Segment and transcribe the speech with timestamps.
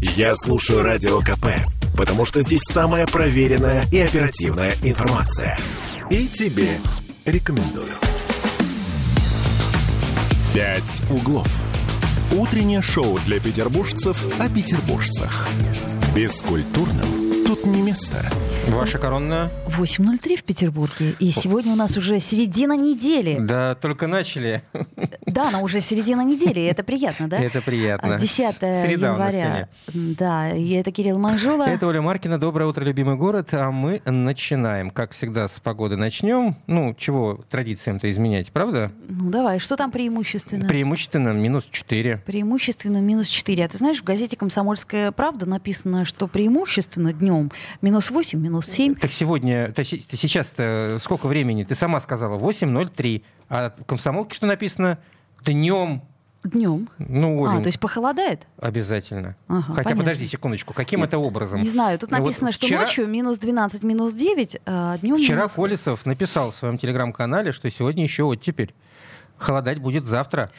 [0.00, 1.46] Я слушаю Радио КП,
[1.96, 5.58] потому что здесь самая проверенная и оперативная информация.
[6.10, 6.78] И тебе
[7.24, 7.92] рекомендую.
[10.52, 11.48] «Пять углов».
[12.32, 15.48] Утреннее шоу для петербуржцев о петербуржцах.
[16.14, 18.22] Бескультурным тут не место.
[18.68, 19.50] Ваша коронная?
[19.68, 21.14] 8.03 в Петербурге.
[21.20, 23.36] И сегодня у нас уже середина недели.
[23.40, 24.62] Да, только начали.
[25.24, 27.38] Да, но уже середина недели, это приятно, да?
[27.38, 28.18] Это приятно.
[28.18, 29.68] 10 Среда у нас января.
[29.94, 31.64] Да, и это Кирилл Манжула.
[31.64, 32.38] Это Оля Маркина.
[32.38, 33.50] Доброе утро, любимый город.
[33.52, 34.90] А мы начинаем.
[34.90, 36.56] Как всегда, с погоды начнем.
[36.66, 38.90] Ну, чего традициям-то изменять, правда?
[39.08, 40.66] Ну, давай, что там преимущественно?
[40.66, 42.22] Преимущественно минус 4.
[42.26, 43.64] Преимущественно минус 4.
[43.64, 48.94] А ты знаешь, в газете «Комсомольская правда» написано, что преимущественно днем минус 8, минус 7.
[48.96, 50.52] Так сегодня, си- сейчас
[51.02, 51.64] сколько времени?
[51.64, 53.22] Ты сама сказала 8.03.
[53.48, 54.98] А в комсомолке что написано?
[55.44, 56.02] Днем.
[56.44, 56.88] Днем.
[56.98, 58.46] Ну, Олень, А, то есть похолодает?
[58.60, 59.34] обязательно.
[59.48, 59.96] Ага, Хотя понятно.
[60.04, 61.60] подожди секундочку, каким это образом?
[61.60, 65.16] Не знаю, тут Ну, вот написано, что вчера- ночью минус 12, минус 9, а днем
[65.16, 65.52] Вчера минус...
[65.54, 68.74] Колесов написал в своем телеграм-канале, что сегодня еще вот теперь.
[69.38, 70.50] Холодать будет завтра.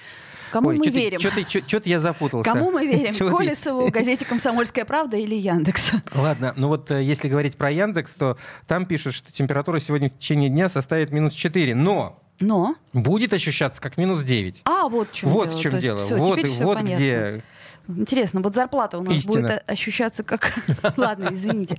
[0.51, 1.19] Кому мы чё верим?
[1.19, 2.49] чё-то я запутался.
[2.49, 3.13] Кому мы верим?
[3.37, 5.97] Колесову, газете «Комсомольская правда» или Яндексу?
[6.13, 8.37] Ладно, ну вот э, если говорить про Яндекс, то
[8.67, 12.75] там пишут, что температура сегодня в течение дня составит минус 4, но Но...
[12.93, 14.61] будет ощущаться как минус 9.
[14.65, 15.57] А, вот в чем вот дело.
[15.57, 15.97] в чем То дело.
[15.97, 16.95] всё, вот всё вот понятно.
[16.95, 17.43] где
[17.89, 19.41] Интересно, вот зарплата у нас Истина.
[19.41, 20.53] будет ощущаться как...
[20.97, 21.77] Ладно, извините.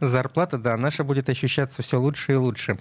[0.00, 2.78] зарплата, да, наша будет ощущаться все лучше и лучше.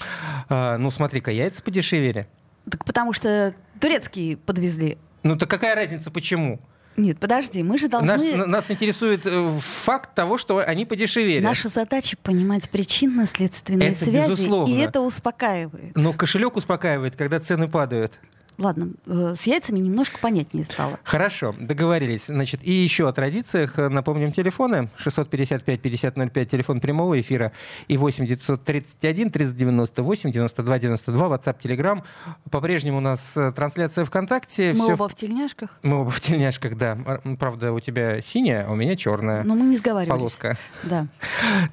[0.50, 2.28] А, ну смотри-ка, яйца подешевели.
[2.70, 4.98] Так потому что турецкие подвезли.
[5.24, 6.60] Ну так какая разница, почему?
[6.98, 8.46] Нет, подожди, мы же Нас, должны...
[8.46, 11.42] нас интересует э, факт того, что они подешевели.
[11.42, 14.74] Наша задача понимать причинно-следственные Это связи, безусловно.
[14.74, 15.96] и это успокаивает.
[15.96, 18.20] Но кошелек успокаивает, когда цены падают.
[18.60, 21.00] Ладно, э, с яйцами немножко понятнее стало.
[21.04, 22.26] Хорошо, договорились.
[22.26, 23.78] Значит, и еще о традициях.
[23.78, 24.90] Напомним телефоны.
[25.04, 27.52] 655-5005, телефон прямого эфира.
[27.88, 32.04] И 8 931 398 92 92, WhatsApp, Telegram.
[32.52, 34.74] По-прежнему у нас э, трансляция ВКонтакте.
[34.74, 36.98] Мы Всё оба в тельняшках, Мы оба в тельняшках, да.
[37.40, 40.20] Правда, у тебя синяя, а у меня черная но мы не сговаривались.
[40.20, 40.58] полоска.
[40.84, 41.08] Да.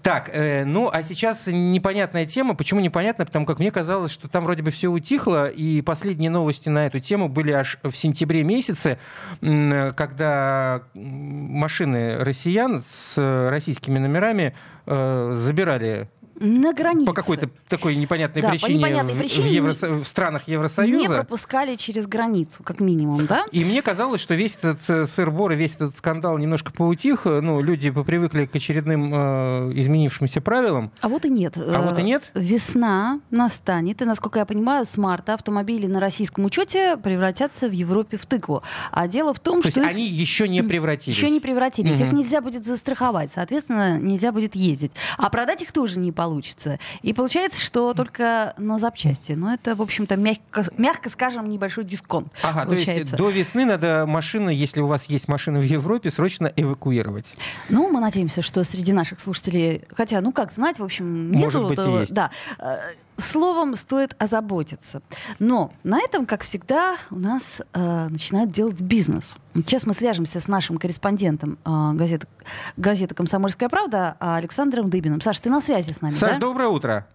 [0.02, 2.54] Так, э, ну а сейчас непонятная тема.
[2.54, 3.26] Почему непонятно?
[3.26, 7.00] Потому как мне казалось, что там вроде бы все утихло, и последние новости на эту
[7.00, 8.98] тему были аж в сентябре месяце,
[9.40, 14.54] когда машины россиян с э, российскими номерами
[14.84, 17.06] э, забирали На границе.
[17.06, 20.54] по какой-то такой непонятной Да, по причине, непонятной в- причине в, Евросо- в странах Не
[20.54, 21.14] Евросоюза.
[21.14, 23.44] пропускали через границу, как минимум, да?
[23.52, 27.22] И мне казалось, что весь этот э, сыр-бор и весь этот скандал немножко поутих.
[27.26, 30.90] Э, Ну, люди попривыкли к очередным э, изменившимся правилам.
[31.00, 31.56] А вот и нет.
[31.56, 32.30] А вот и Э, нет?
[32.34, 38.16] Весна настанет, и, насколько я понимаю, с марта автомобили на российском учете превратятся в Европе
[38.18, 38.62] в тыкву.
[38.92, 41.16] А дело в том, То что есть их они еще не превратились.
[41.16, 42.00] еще не превратились.
[42.00, 42.16] Их Мгм.
[42.16, 44.92] нельзя будет застраховать, соответственно, нельзя будет ездить.
[45.18, 46.25] А продать их тоже не получится.
[47.02, 49.32] И получается, что только на запчасти.
[49.32, 52.28] Но это, в общем-то, мягко, мягко скажем, небольшой дисконт.
[52.42, 52.92] Ага, то получается.
[53.00, 57.34] есть до весны надо машины, если у вас есть машины в Европе, срочно эвакуировать.
[57.68, 61.68] Ну, мы надеемся, что среди наших слушателей, хотя, ну как знать, в общем, Может нету,
[61.68, 62.12] быть, и то- есть.
[62.12, 62.30] да.
[63.16, 65.00] Словом, стоит озаботиться.
[65.38, 69.36] Но на этом, как всегда, у нас э, начинают делать бизнес.
[69.54, 72.26] Сейчас мы свяжемся с нашим корреспондентом э, газеты,
[72.76, 75.20] газеты «Комсомольская правда» Александром Дыбиным.
[75.20, 76.38] Саш, ты на связи с нами, Саш, да?
[76.40, 77.06] доброе утро.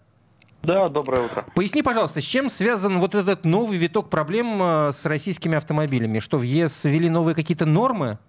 [0.63, 1.45] Да, доброе утро.
[1.55, 6.19] Поясни, пожалуйста, с чем связан вот этот новый виток проблем э, с российскими автомобилями?
[6.19, 8.19] Что в ЕС ввели новые какие-то нормы?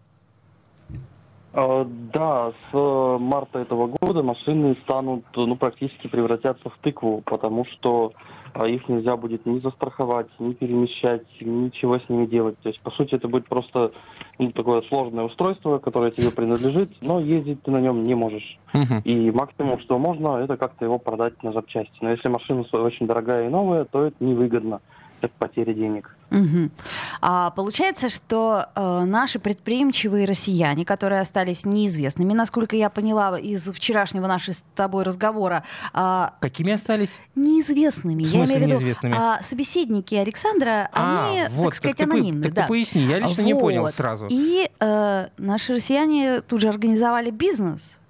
[1.55, 7.65] Э, Да, с э, марта этого года машины станут, ну, практически превратятся в тыкву, потому
[7.67, 8.13] что
[8.55, 12.59] э, их нельзя будет ни застраховать, ни перемещать, ничего с ними делать.
[12.63, 13.93] То есть, по сути, это будет просто
[14.39, 18.59] ну, такое сложное устройство, которое тебе принадлежит, но ездить ты на нем не можешь.
[18.73, 19.01] Мгм.
[19.05, 21.93] И максимум, что можно, это как-то его продать на запчасти.
[22.01, 24.81] Но если машина очень дорогая и новая, то это невыгодно.
[25.23, 26.17] Это потеря денег.
[26.31, 26.71] Мгм.
[27.21, 34.27] А получается, что э, наши предприимчивые россияне, которые остались неизвестными, насколько я поняла из вчерашнего
[34.27, 37.11] нашего с тобой разговора, а, Какими остались?
[37.37, 38.25] неизвестными.
[38.25, 39.15] В я смысле имею в виду, неизвестными?
[39.17, 42.43] а, собеседники Александра, они, а, вот, так сказать, ты, по- анонимны.
[42.43, 42.63] так да.
[42.63, 43.95] ты поясни, я лично не понял Вот.
[43.95, 44.27] сразу.
[44.29, 48.01] И э, наши россияне тут же организовали бизнес.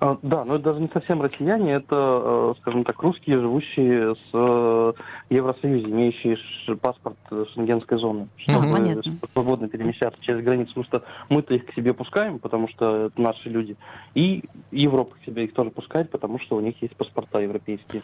[0.00, 4.30] А, Да, но это даже не совсем россияне, это, э, скажем так, русские, живущие с
[4.32, 4.92] э,
[5.30, 6.36] Евросоюзе, имеющие
[6.76, 7.16] паспорт
[7.54, 9.18] шенгенской зоны, чтобы понятно.
[9.32, 13.48] свободно перемещаться через границу, потому что мы-то их к себе пускаем, потому что это наши
[13.48, 13.76] люди,
[14.14, 18.02] и Европа к себе их тоже пускает, потому что у них есть паспорта европейские.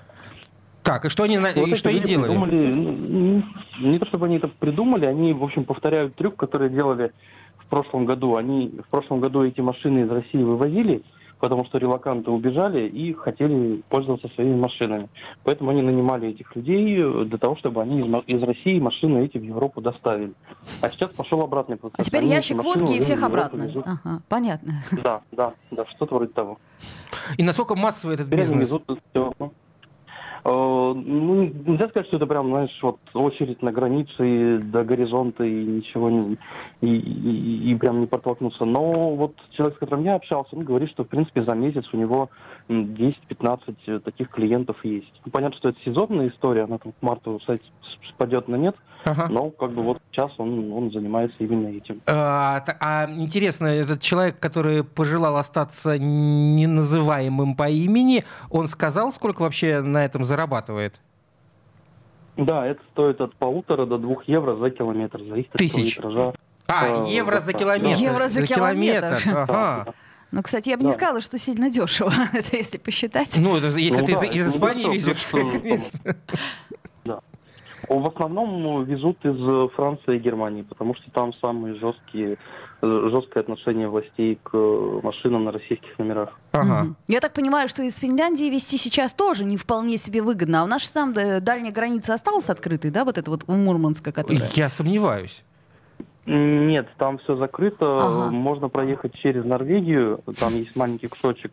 [0.82, 2.28] Так, и что они, Вот и что они делали?
[2.28, 3.42] придумали, ну,
[3.80, 7.12] не то чтобы они это придумали, они, в общем, повторяют трюк, который делали
[7.58, 11.02] в прошлом году, они в прошлом году эти машины из России вывозили,
[11.38, 15.08] потому что релаканты убежали и хотели пользоваться своими машинами.
[15.44, 19.42] Поэтому они нанимали этих людей для того, чтобы они из, из России машины эти в
[19.42, 20.32] Европу доставили.
[20.80, 21.98] А сейчас пошел обратный процесс.
[21.98, 23.64] А теперь Они ящик водки и всех обратно.
[23.64, 23.84] везут.
[23.86, 24.82] Ага, понятно.
[25.02, 26.58] Да, да, да, что-то вроде того.
[27.36, 28.60] И насколько массовый этот бизнес?
[28.60, 28.84] везут.
[30.44, 30.50] Э,
[30.94, 36.10] Ну, нельзя сказать, что это прям, знаешь, вот очередь на границе до горизонта и ничего
[36.10, 36.38] не
[36.80, 38.64] и, и- и прям не протолкнуться.
[38.64, 41.96] Но вот человек, с которым я общался, он говорит, что в принципе за месяц у
[41.96, 42.30] него
[42.68, 45.20] м, 10-15 таких клиентов есть.
[45.24, 47.40] Ну, понятно, что это сезонная история, она там к марту
[48.10, 49.28] спадет на нет, Ага.
[49.28, 52.00] но как бы вот сейчас он, он занимается именно этим.
[52.06, 59.80] А, а интересно, этот человек, который пожелал остаться неназываемым по имени, он сказал, сколько вообще
[59.80, 61.00] на этом зарабатывает?
[62.36, 65.96] Да, это стоит от полутора до двух евро за километр, зависит от Тысяч.
[65.96, 66.34] километража.
[66.68, 67.98] А, Э, евро за километр.
[68.00, 69.22] Евро за километр.
[69.26, 69.94] Ага.
[70.30, 70.94] Ну, кстати, я бы не Да.
[70.94, 73.34] сказала, что сильно дешево, это если посчитать.
[73.38, 75.98] Ну, это если Ну ты да, из, Испании не везешь, дешево, конечно.
[77.88, 82.36] В основном везут из э, Франции и Германии, потому что там самые жесткие,
[82.82, 86.38] э, жесткое отношение властей к э, машинам на российских номерах.
[86.52, 86.82] Ага.
[86.82, 86.96] Мгм.
[87.08, 90.60] Я так понимаю, что из Финляндии вести сейчас тоже не вполне себе выгодно.
[90.60, 94.12] А у нас же там дальняя граница осталась открытой, да, вот это вот у Мурманска,
[94.12, 94.48] которая...
[94.52, 95.42] Я сомневаюсь.
[96.26, 98.06] Нет, там все закрыто.
[98.06, 98.30] Ага.
[98.30, 100.20] Можно проехать через Норвегию.
[100.38, 101.52] Там есть маленький кусочек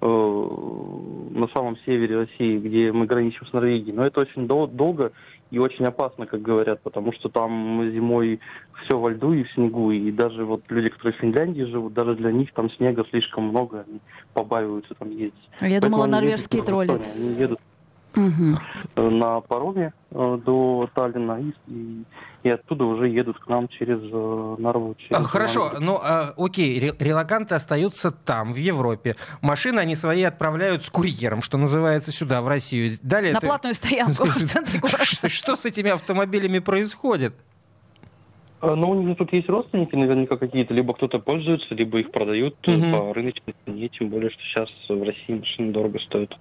[0.00, 3.94] на самом севере России, где мы граничим с Норвегией.
[3.94, 5.12] Но это очень дол- долго
[5.50, 8.40] и очень опасно, как говорят, потому что там зимой
[8.84, 9.90] все во льду и в снегу.
[9.90, 13.84] И даже вот люди, которые в Финляндии живут, даже для них там снега слишком много,
[13.88, 14.00] они
[14.34, 15.34] побаиваются там ездить.
[15.60, 17.00] Я Поэтому думала, норвежские тролли.
[17.14, 17.60] Они едут
[18.16, 22.04] Э, на пароме э, до Таллина и, и,
[22.44, 24.94] и оттуда уже едут к нам через э, Нарву.
[24.98, 25.80] через А, Хорошо, Лангу.
[25.80, 29.16] ну а, окей, ре- релаканты остаются там, в Европе.
[29.42, 32.98] Машины они свои отправляют с курьером, что называется, сюда, в Россию.
[33.02, 35.04] Далее На это- платную стоянку в центре города.
[35.04, 37.34] Что с этими автомобилями происходит?
[38.60, 42.56] А, Ну, у них тут есть родственники, наверняка какие-то, либо кто-то пользуется, либо их продают
[42.66, 42.90] Мгм.
[42.92, 46.34] по рыночной цене, тем более, что сейчас в России машины дорого стоят.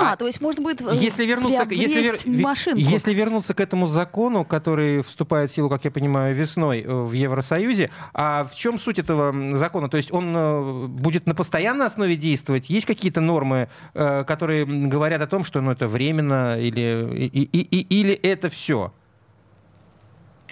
[0.00, 2.78] А, то есть можно будет э, Если вернуться, к- если, вер- машинку.
[2.78, 7.12] если вернуться к этому закону, который вступает в силу, как я понимаю, весной э, в
[7.12, 9.88] Евросоюзе, а в чем суть этого закона?
[9.88, 12.70] То есть он будет на постоянной основе действовать?
[12.70, 18.00] Есть какие-то нормы, которые говорят о том, что ну, это временно или, и- и- и-
[18.00, 18.92] или это все?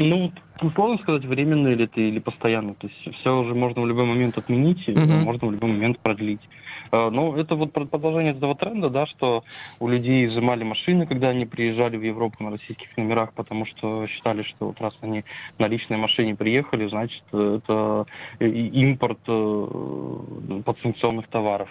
[0.00, 0.32] Ну,
[0.74, 2.74] сложно сказать, временно или это, или постоянно.
[2.74, 5.22] То есть все уже можно в любой момент отменить, Мгм.
[5.24, 6.40] можно в любой момент продлить.
[6.90, 9.44] А, Ну, это вот про- продолжение этого тренда, да, что
[9.80, 14.42] у людей изымали машины, когда они приезжали в Европу на российских номерах, потому что считали,
[14.42, 15.24] что вот раз они
[15.58, 18.06] на личной машине приехали, значит, это
[18.40, 21.68] и- импорт э, подсанкционных товаров.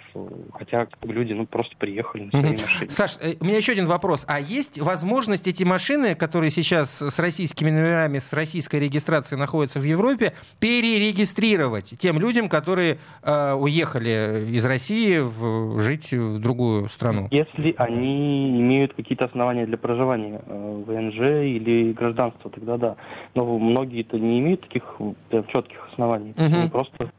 [0.52, 2.62] Хотя люди ну, просто приехали на своей Мгм.
[2.62, 2.90] машине.
[2.90, 4.24] Саш, э, у меня еще один вопрос.
[4.28, 9.84] А есть возможность эти машины, которые сейчас с российскими номерами, с российской регистрацией находятся в
[9.84, 17.28] Европе, перерегистрировать тем людям, которые э, уехали из России в- жить в другую страну?
[17.30, 22.96] Если они имеют какие-то основания для проживания, э, ВНЖ или гражданство, тогда да.
[23.34, 26.32] Но многие-то не имеют таких э, прям четких оснований.
[26.34, 26.60] То есть Мгм.
[26.62, 27.10] Они просто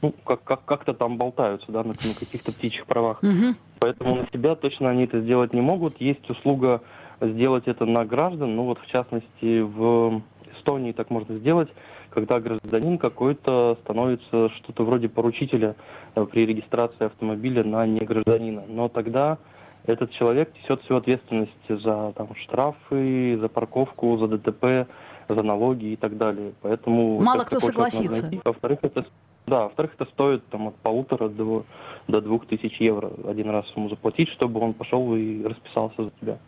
[0.00, 3.22] ну, как, как, как-то там болтаются, да, на, на каких-то птичьих правах.
[3.22, 3.56] Мгм.
[3.80, 6.00] Поэтому на себя точно они это сделать не могут.
[6.00, 6.82] Есть услуга
[7.20, 8.54] сделать это на граждан.
[8.54, 10.22] Ну вот в частности в
[10.56, 11.68] Эстонии так можно сделать,
[12.10, 15.76] когда гражданин какой-то становится что-то вроде поручителя
[16.14, 18.64] э, при регистрации автомобиля на негражданина.
[18.68, 19.38] Но тогда
[19.86, 24.88] этот человек несет всю ответственность за там, штрафы, за парковку, за ДТП,
[25.28, 26.52] за налоги и так далее.
[26.62, 28.30] Поэтому Мало кто согласится.
[28.44, 29.06] Во-вторых, это
[29.48, 31.64] да, во-вторых, это стоит там, от полутора до,
[32.06, 36.38] до двух тысяч евро один раз ему заплатить, чтобы он пошел и расписался за тебя.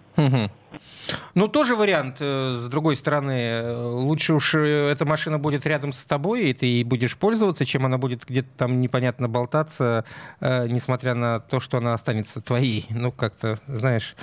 [1.35, 2.17] Ну, тоже вариант.
[2.21, 6.55] э, С другой стороны, э, лучше уж э, эта машина будет рядом с тобой, и
[6.55, 10.05] ты ей будешь пользоваться, чем она будет где-то там непонятно болтаться,
[10.41, 12.87] э, несмотря на то, что она останется твоей.
[12.91, 14.15] Ну, как-то, знаешь.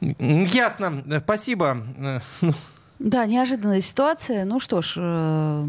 [0.00, 1.02] Ясно.
[1.24, 1.78] Спасибо.
[2.40, 4.44] Ну, Да, неожиданная ситуация.
[4.44, 4.94] Ну что ж,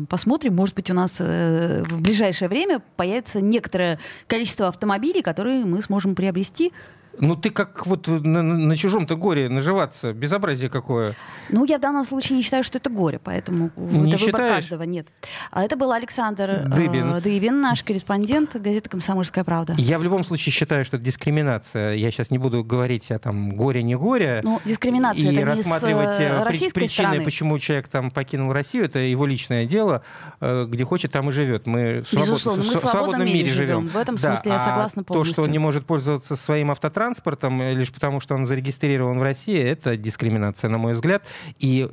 [0.08, 0.56] посмотрим.
[0.56, 6.72] Может быть, у нас в ближайшее время появится некоторое количество автомобилей, которые мы сможем приобрести
[7.20, 11.16] Ну ты как вот на, на чужом-то горе наживаться, безобразие какое.
[11.50, 14.34] Ну, я в данном случае не считаю, что это горе, поэтому не это считаешь?
[14.34, 14.84] выбор каждого.
[14.84, 15.08] Нет.
[15.52, 17.14] А это был Александр Дыбин.
[17.16, 19.76] э, Дыбин, наш корреспондент газеты «Комсомольская правда».
[19.78, 21.94] Я в любом случае считаю, что это дискриминация.
[21.94, 24.42] Я сейчас не буду говорить о там горе не горе.
[24.44, 27.24] Ну, дискриминация и это не с рассматривать э, э, причины, стороны.
[27.24, 30.04] почему человек там покинул Россию, это его личное дело,
[30.42, 31.68] э, где хочет, там и живет.
[31.68, 33.88] Мы свобод- Безусловно, мы в свободном мире живем.
[33.88, 35.52] В этом Да, смысле я а согласна То, что он полностью.
[35.52, 40.70] не может пользоваться своим автотранспортом э, лишь потому, что он зарегистрирован в России, это дискриминация,
[40.70, 41.24] на мой взгляд.
[41.60, 41.88] И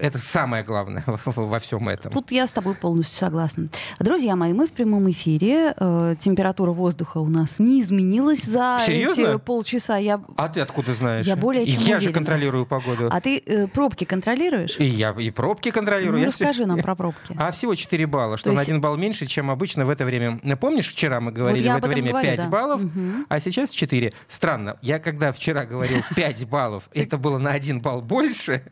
[0.00, 2.12] это самое главное во всем этом.
[2.12, 3.68] Тут я с тобой полностью согласна.
[3.98, 5.74] Друзья мои, мы в прямом эфире.
[5.76, 9.20] Э, температура воздуха у нас не изменилась за Серьезно?
[9.22, 9.96] эти полчаса.
[9.96, 10.20] Я...
[10.36, 11.26] А ты откуда знаешь?
[11.26, 12.12] Я более чем Я же уверена.
[12.14, 13.08] контролирую погоду.
[13.10, 14.76] А ты э, пробки контролируешь?
[14.78, 16.14] И я и пробки контролирую.
[16.14, 17.34] Ну, я расскажи нам про пробки.
[17.36, 20.04] А всего 4 балла, что То на есть- один балл меньше, чем обычно в это
[20.04, 20.38] время.
[20.60, 22.48] Помнишь, вчера мы говорили, я в это время говорю, 5 да.
[22.48, 23.26] баллов, Мгм.
[23.28, 24.12] а сейчас 4.
[24.48, 24.78] Странно.
[24.80, 28.62] Я когда вчера говорил 5 баллов, это было на один балл больше.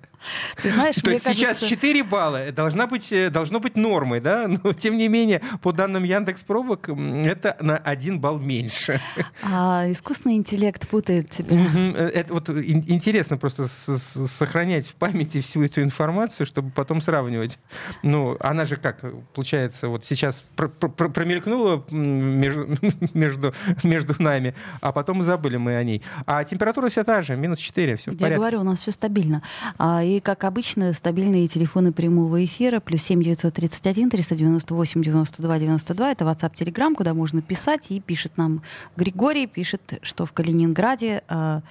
[0.63, 4.47] Ты знаешь, То есть сейчас кажется, 4 балла должна быть, э, должно быть нормой, да?
[4.65, 9.01] Но тем не менее, по данным Яндекс Пробок, это на один балл меньше.
[9.43, 11.57] а, искусственный интеллект путает тебя.
[11.97, 17.59] Э, Это вот ин- интересно просто сохранять в памяти всю эту информацию, чтобы потом сравнивать.
[18.03, 19.01] Ну, она же как,
[19.35, 22.67] получается, вот сейчас пр- пр- пр- промелькнула между,
[23.15, 26.03] между, между нами, а потом забыли мы о ней.
[26.27, 28.37] А температура вся та же, минус 4, все в Я порядке.
[28.37, 29.43] говорю, у нас все стабильно.
[29.79, 32.81] А, и, как обычно, стабильные телефоны прямого эфира.
[32.81, 36.13] Плюс 7 931 398 92 92.
[36.13, 37.91] Это WhatsApp, Telegram, куда можно писать.
[37.91, 38.63] И пишет нам
[38.97, 41.63] Григорий, пишет, что в Калининграде а,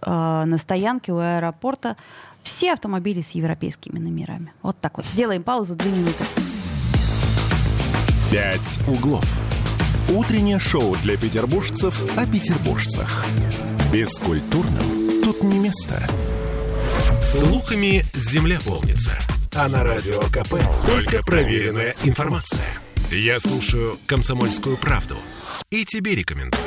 [0.00, 1.96] а, на стоянке у аэропорта
[2.42, 4.52] все автомобили с европейскими номерами.
[4.62, 5.06] Вот так вот.
[5.06, 6.24] Сделаем паузу, две минуты.
[8.30, 9.40] «Пять углов».
[10.10, 13.24] Утреннее шоу для петербуржцев о петербуржцах.
[13.92, 16.02] Бескультурным тут не место.
[17.18, 19.18] Слухами земля полнится.
[19.54, 20.54] А на радио КП
[20.86, 22.66] только проверенная информация.
[23.10, 25.16] Я слушаю «Комсомольскую правду»
[25.70, 26.62] и тебе рекомендую.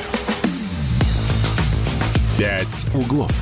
[2.38, 3.32] «Пять углов».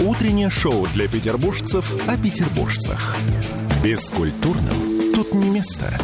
[0.00, 3.16] Утреннее шоу для петербуржцев о петербуржцах.
[3.82, 5.98] Бескультурным тут не место.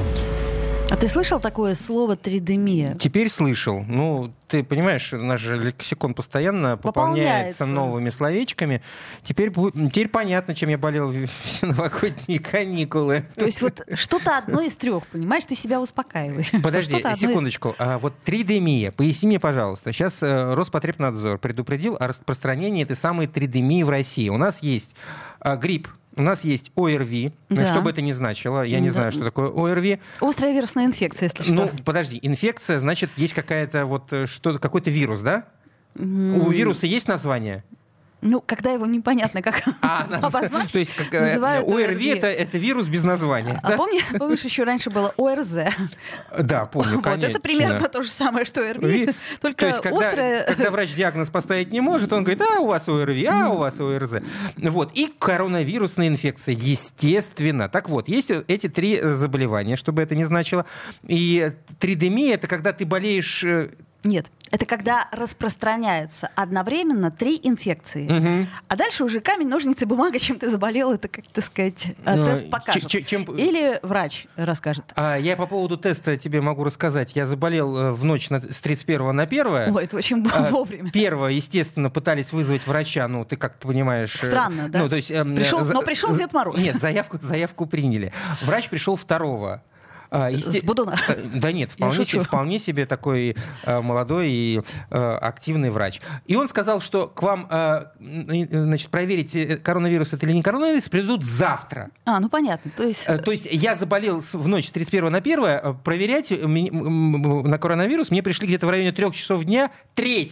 [0.89, 2.95] А ты слышал такое слово тридемия?
[2.95, 3.81] Теперь слышал.
[3.87, 7.67] Ну, ты понимаешь, наш лексикон постоянно пополняется, Пополняется.
[7.67, 8.83] новыми словечками.
[9.25, 11.13] Теперь, теперь понятно, чем я болел
[11.43, 13.27] все новогодние каникулы.
[13.35, 16.53] То есть вот что-то одно из трех, понимаешь, ты себя успокаиваешь.
[16.63, 17.75] Подожди, одно из- секундочку.
[17.79, 19.93] А вот тридемия, поясни мне, пожалуйста.
[19.93, 24.29] Сейчас э, Роспотребнадзор предупредил о распространении этой самой тридемии в России.
[24.29, 24.95] У нас есть
[25.41, 27.67] а, грипп, у нас есть ОРВИ, Да.
[27.67, 28.93] что бы это ни значило, я не Да.
[28.95, 30.01] знаю, что такое ОРВИ.
[30.21, 31.83] Острая вирусная инфекция, если Ну, что.
[31.85, 35.45] подожди, инфекция, значит, есть какая-то вот э, что какой-то вирус, да?
[35.99, 37.65] У вируса есть название?
[38.27, 42.09] Ну, когда его непонятно как А, обозначить, То есть как, э, называют ОРВИ ОРВИ.
[42.09, 43.61] это, это вирус без названия.
[43.63, 45.57] А помни- помнишь, еще раньше было ОРЗ?
[46.39, 50.09] Да, помню, Вот это примерно то же самое, что ОРВИ, Ви- только То есть, когда,
[50.09, 50.45] острое...
[50.45, 53.81] когда врач диагноз поставить не может, он говорит, а у вас ОРВИ, а у вас
[53.81, 54.23] ОРЗ.
[54.57, 54.93] Вот.
[54.95, 57.69] И коронавирусная инфекция, естественно.
[57.69, 60.67] Так вот, есть эти три э, заболевания, чтобы это не значило.
[61.07, 63.45] И тридемия— это когда ты болеешь...
[64.05, 68.09] Нет, это когда распространяется одновременно три инфекции.
[68.09, 68.49] мгм.
[68.69, 72.25] А дальше уже камень, ножницы, бумага, чем ты заболел, это, как так сказать, э, Ну,
[72.27, 72.89] тест покажет.
[72.89, 74.85] ч- чем- Или врач расскажет.
[74.95, 77.17] А я по поводу теста тебе могу рассказать.
[77.17, 79.75] Я заболел э, в ночь на- с 31 на 1.
[79.75, 80.91] Ой, это очень А, вовремя.
[80.93, 84.15] Первого, естественно, пытались вызвать врача, ну, ты как понимаешь...
[84.23, 84.79] э, Странно, да?
[84.81, 86.65] Ну, то есть, эм, Пришел- за- но пришел Дед Мороз.
[86.65, 88.13] Нет, заявку, заявку приняли.
[88.43, 89.63] Врач пришел второго.
[90.11, 90.97] А, есте- С Будуна.
[91.09, 94.61] Э, Да нет, вполне, себе, вполне себе такой э, молодой и
[94.91, 96.01] э, активный врач.
[96.27, 100.43] И он сказал, что к вам э, э, значит, проверить, э, коронавирус это или не
[100.43, 101.89] коронавирус, придут завтра.
[102.05, 102.71] А, ну понятно.
[102.77, 106.31] То есть Э, То есть я заболел в ночь с 31 на 1, э, проверять
[106.31, 110.27] на коронавирус мне пришли где-то в районе 3 часов дня 3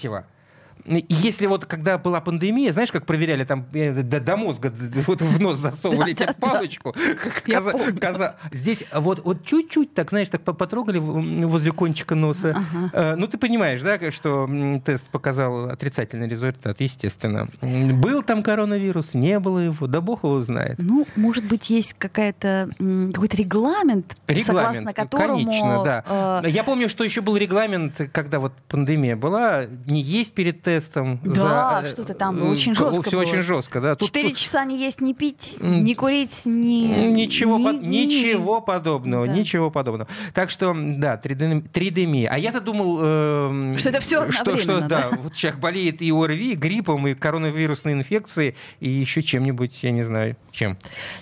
[0.87, 4.73] и Если вот когда была пандемия, знаешь, как проверяли там э, до, до мозга,
[5.07, 6.95] вот в нос засовывали тебе палочку.
[8.53, 12.57] Здесь вот, вот чуть-чуть, так знаешь, так по- потрогали возле кончика носа.
[12.93, 14.49] Э, Ну ты понимаешь, да, что
[14.85, 17.49] тест показал отрицательный результат, естественно.
[17.63, 20.77] Был там коронавирус, не было его, да бог его знает.
[20.79, 22.69] Ну, может быть, есть какая-то,
[23.13, 25.37] какой-то регламент, согласно которому...
[25.37, 26.43] конечно, да.
[26.45, 30.74] э, Я помню, что еще был регламент, когда вот пандемия была, не есть перед тестом,
[30.81, 31.21] тестом.
[31.25, 33.21] Да, за, что-то там очень жестко Все было.
[33.23, 33.95] очень жестко, да.
[33.97, 37.07] Тут, Четыре тут часа не есть, не пить, не курить, не...
[37.13, 39.33] Ничего, ни- по- ни- ничего подобного, Да.
[39.33, 40.09] ничего подобного.
[40.33, 42.29] Так что, да, тридеми- тридемия.
[42.31, 46.11] А я-то думал, эм, Что это всё что, что одновременно, да, вот человек болеет и
[46.11, 50.77] ОРВИ, и гриппом, и коронавирусной инфекцией, и еще чем-нибудь, я не знаю, чем.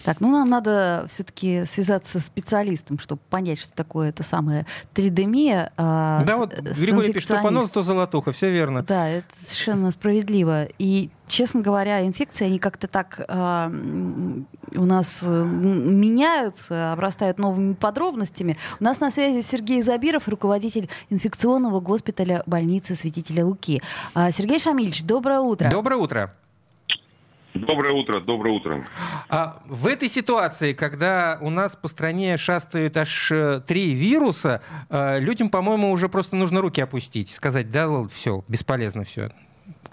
[0.05, 5.73] Так, ну нам надо все-таки связаться с специалистом, чтобы понять, что такое это самое тридемия.
[5.77, 8.83] а, да, с- вот Григорий пишет, что понос, то золотуха, все верно.
[8.83, 10.69] Да, это совершенно справедливо.
[10.79, 18.57] И, честно говоря, инфекции, они как-то так м, у нас э, меняются, обрастают новыми подробностями.
[18.81, 23.83] У нас на связи Сергей Забиров, руководитель инфекционного госпиталя больницы Святителя Луки.
[24.15, 25.71] А, Сергей Шамильевич, доброе утро.
[25.71, 26.35] Доброе утро.
[27.55, 28.87] Доброе утро, доброе утро.
[29.29, 35.21] А в этой ситуации, когда у нас по стране шастают аж э, три вируса, э,
[35.21, 39.31] людям, по-моему, уже просто нужно руки опустить, сказать, да, все, бесполезно все.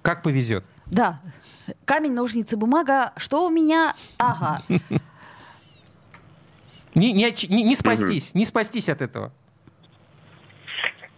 [0.01, 0.63] Как повезет.
[0.85, 1.19] Да.
[1.83, 3.11] Камень, ножницы, бумага.
[3.17, 3.93] Что у меня?
[4.17, 4.61] Ага.
[6.95, 9.33] Не, не, не- не спастись, не спастись от этого.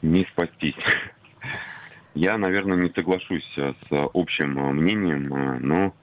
[0.01, 0.75] Не спастись.
[2.15, 5.23] Я, наверное, не соглашусь э, с общим мнением,
[5.61, 5.93] но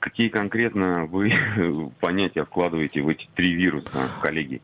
[0.00, 1.32] какие конкретно вы
[2.00, 4.60] понятия вкладываете в эти три вируса, коллеги?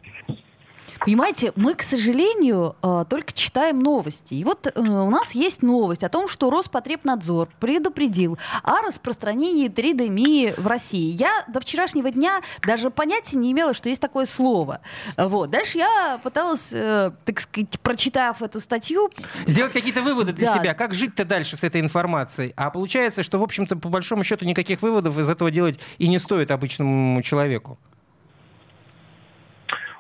[1.01, 4.35] Понимаете, мы, к сожалению, э, только читаем новости.
[4.35, 10.55] И вот э, у нас есть новость о том, что Роспотребнадзор предупредил о распространении тридемии
[10.57, 11.11] в России.
[11.13, 14.81] Я до вчерашнего дня даже понятия не имела, что есть такое слово.
[15.17, 15.51] Вот.
[15.51, 19.11] Дальше я пыталась, э, так сказать, прочитав эту статью,
[19.47, 20.59] Сделать какие-то выводы для Да.
[20.59, 20.75] себя.
[20.75, 22.53] Как жить-то дальше с этой информацией?
[22.57, 26.19] А получается, что, в общем-то, по большому счету, никаких выводов из этого делать и не
[26.19, 27.79] стоит обычному человеку.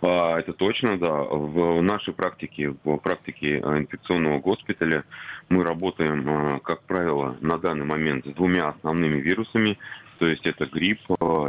[0.02, 1.12] А, Это точно, да.
[1.12, 5.04] В нашей практике, в практике э, инфекционного госпиталя
[5.48, 9.78] мы работаем, э, как правило, на данный момент с двумя основными вирусами,
[10.18, 11.00] то есть это грипп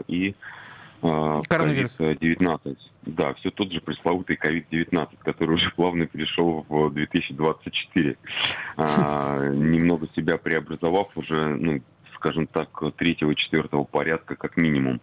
[0.08, 0.36] и
[1.02, 1.96] Коронавирус.
[2.00, 2.78] COVID-19.
[3.06, 8.18] Да, все тот же пресловутый COVID-19, который уже плавно перешел в 2024.
[8.78, 11.82] А, Немного себя преобразовав уже, ну,
[12.25, 15.00] скажем так, третьего, четвертого порядка как минимум.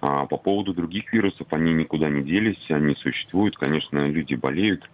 [0.00, 4.88] А по поводу других вирусов, они никуда не делись, они существуют, конечно, люди болеют,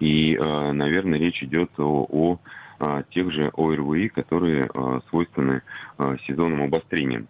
[0.00, 2.38] и, э, наверное, речь идет о, о,
[2.80, 5.62] а, тех же ОРВИ, которые э, свойственны
[5.98, 7.28] э, сезонным обострениям.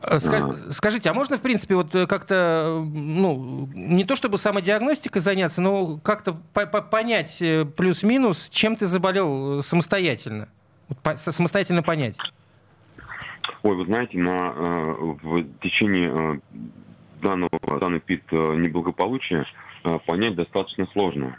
[0.00, 5.98] Ска- Скажите, а можно, в принципе, вот как-то, ну, не то чтобы самодиагностикой заняться, но
[5.98, 7.42] как-то по- по- понять
[7.76, 10.48] плюс-минус, чем ты заболел самостоятельно?
[11.16, 12.16] Самостоятельно понять.
[13.64, 16.38] Ой, вы знаете, на, э, в течение э,
[17.22, 19.46] данного, данный вид э, неблагополучия
[20.06, 21.36] понять достаточно сложно.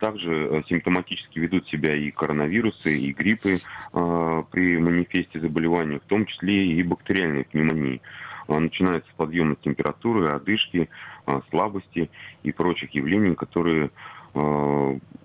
[0.00, 3.58] Также симптоматически ведут себя и коронавирусы, и гриппы
[3.92, 8.02] при манифесте заболевания, в том числе и бактериальные пневмонии.
[8.48, 10.88] Начинается с подъема температуры, одышки,
[11.50, 12.10] слабости
[12.42, 13.92] и прочих явлений, которые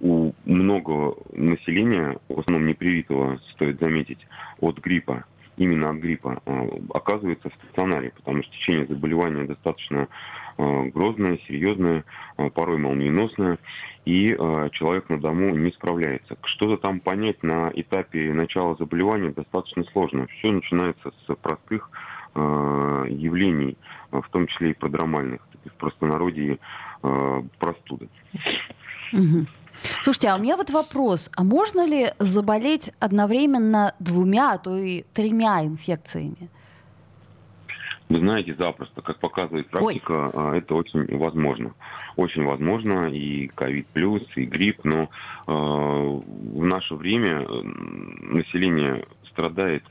[0.02, 4.20] у многого населения, в основном непривитого, стоит заметить,
[4.60, 5.26] от гриппа,
[5.58, 10.08] именно от гриппа, э, оказывается в стационаре, потому что течение заболевания достаточно
[10.58, 12.04] э, грозное, серьезное,
[12.38, 13.60] э, порой молниеносное,
[14.04, 14.30] и
[14.72, 16.36] человек на дому не справляется.
[16.44, 20.26] Что-то там понять на этапе начала заболевания достаточно сложно.
[20.26, 21.92] Все начинается с простых
[22.34, 23.78] явлений,
[24.10, 26.58] в том числе и продромальных, в простонародье
[27.60, 28.10] простуды.
[29.12, 29.46] Мгм.
[30.02, 31.30] Слушайте, а у меня вот вопрос.
[31.36, 36.50] А можно ли заболеть одновременно двумя, а то и тремя инфекциями?
[38.10, 41.74] Вы знаете, запросто, как показывает практика, а, это очень возможно.
[42.18, 45.08] Очень возможно и ковид плюс, и грипп, но э,
[45.48, 49.84] в наше время население страдает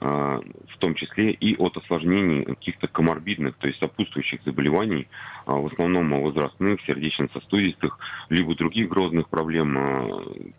[0.00, 5.08] в том числе и от осложнений каких-то коморбидных, то есть сопутствующих заболеваний,
[5.46, 9.76] а, в основном возрастных, сердечно-сосудистых, либо других грозных проблем.
[9.76, 10.08] А,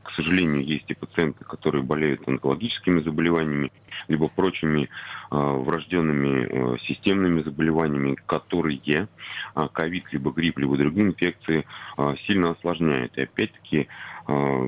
[0.04, 3.72] К сожалению, есть и пациенты, которые болеют онкологическими заболеваниями,
[4.08, 4.90] либо прочими
[5.30, 8.80] а, врожденными а, системными заболеваниями, которые
[9.54, 11.66] а, ковид, либо грипп, либо другие инфекции
[11.98, 13.18] а, сильно осложняют.
[13.18, 13.88] И опять-таки
[14.28, 14.66] а,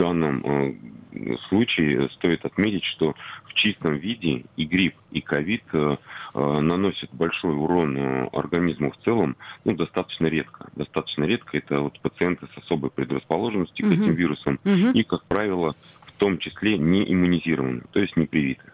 [0.00, 5.96] данном а, случае стоит отметить, что в чистом виде и грипп, и ковид э,
[6.34, 10.68] э, наносят большой урон э, организму в целом, ну, достаточно редко.
[10.76, 14.92] Достаточно редко это вот пациенты с особой предрасположенностью к этим вирусам Мгм.
[14.92, 15.74] и, как правило,
[16.06, 18.72] в том числе не иммунизированы, то есть не привиты.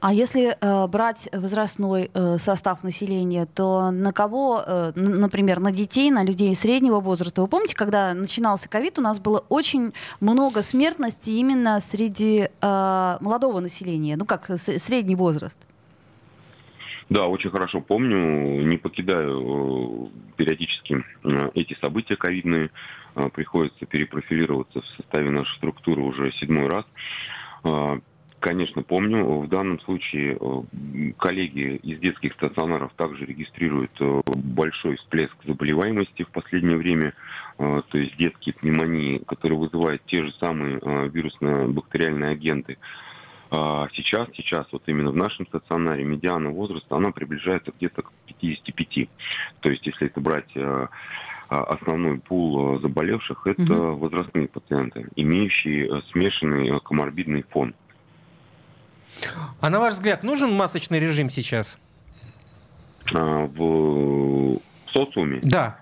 [0.00, 6.12] А если э, брать возрастной э, состав населения, то на кого, э, например, на детей,
[6.12, 7.42] на людей среднего возраста?
[7.42, 13.58] Вы помните, когда начинался ковид, у нас было очень много смертности именно среди э, молодого
[13.58, 15.58] населения, ну как средний возраст?
[17.08, 22.70] Да, очень хорошо помню, не покидаю э, периодически э, эти события ковидные,
[23.16, 26.84] э, приходится перепрофилироваться в составе нашей структуры уже седьмой раз.
[28.40, 29.24] Конечно, помню.
[29.24, 30.38] В данном случае
[31.18, 33.90] коллеги из детских стационаров также регистрируют
[34.26, 37.14] большой всплеск заболеваемости в последнее время,
[37.56, 40.78] то есть детские пневмонии, которые вызывают те же самые
[41.10, 42.78] вирусно-бактериальные агенты.
[43.50, 49.08] А сейчас, сейчас вот именно в нашем стационаре медиана возраста, она приближается где-то к 55.
[49.60, 50.86] То есть если это брать э,
[51.48, 54.00] а, основной пул э, заболевших, это угу.
[54.00, 57.74] возрастные пациенты, имеющие э, смешанный коморбидный фон.
[59.60, 61.78] А на ваш взгляд, нужен масочный режим сейчас?
[63.14, 64.60] А, в
[64.92, 65.40] социуме?
[65.42, 65.78] Да.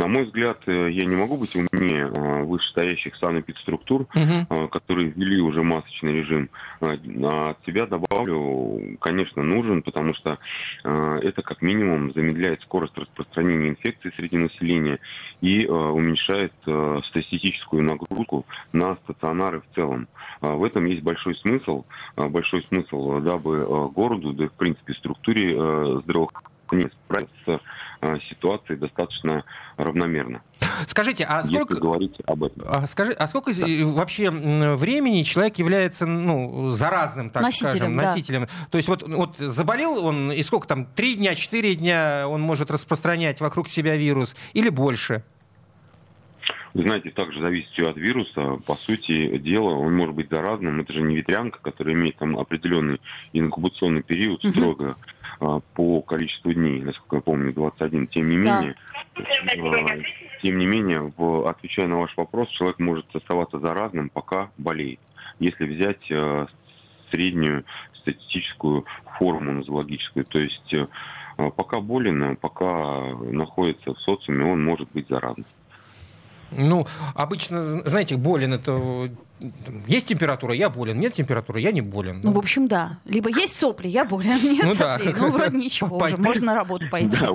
[0.00, 4.68] На мой взгляд, э, я не могу быть умнее э, вышестоящих санэпидструктур, угу.
[4.68, 6.48] которые ввели уже масочный режим.
[6.80, 10.38] От себя добавлю, конечно, нужен, потому что
[10.82, 14.98] это как минимум замедляет скорость распространения инфекции среди населения
[15.42, 16.52] и уменьшает
[17.08, 20.08] статистическую нагрузку на стационары в целом.
[20.40, 21.84] В этом есть большой смысл,
[22.16, 27.60] большой смысл, дабы городу, да и в принципе структуре здравоохранения справиться
[28.00, 29.44] с ситуацией достаточно
[29.76, 30.42] равномерно.
[30.86, 31.74] Скажите, а сколько...
[31.74, 32.62] Если говорить об этом.
[32.66, 33.64] А, скажи, а сколько да.
[33.86, 38.40] вообще времени человек является ну, заразным, так носителем, скажем, носителем?
[38.42, 38.48] Да.
[38.70, 42.70] То есть вот, вот заболел он, и сколько там, три дня, четыре дня он может
[42.70, 45.22] распространять вокруг себя вирус или больше?
[46.72, 48.58] Вы знаете, также зависит все от вируса.
[48.64, 50.80] По сути дела, он может быть заразным.
[50.80, 53.00] Это же не ветрянка, которая имеет там определенный
[53.32, 54.52] инкубационный период угу.
[54.52, 54.96] строго
[55.74, 58.06] по количеству дней, насколько я помню, 21.
[58.08, 58.74] Тем не менее,
[59.16, 59.22] да.
[60.42, 65.00] тем не менее, в, отвечая на ваш вопрос, человек может оставаться заразным, пока болеет.
[65.38, 66.46] Если взять э,
[67.10, 68.84] среднюю статистическую
[69.18, 70.86] форму нозологическую, то есть э,
[71.56, 75.46] пока болен, пока находится в социуме, он может быть заразным.
[76.52, 79.10] Ну, обычно, знаете, болен это...
[79.86, 81.00] Есть температура, я болен.
[81.00, 82.20] Нет температуры, я не болен.
[82.22, 82.98] Ну, в общем, да.
[83.06, 84.38] Либо есть сопли, я болен.
[84.42, 85.12] Нет ну, соплей.
[85.12, 85.18] Да.
[85.18, 86.16] Ну, вроде ничего уже.
[86.18, 87.16] Можно на работу пойти.
[87.20, 87.32] Да,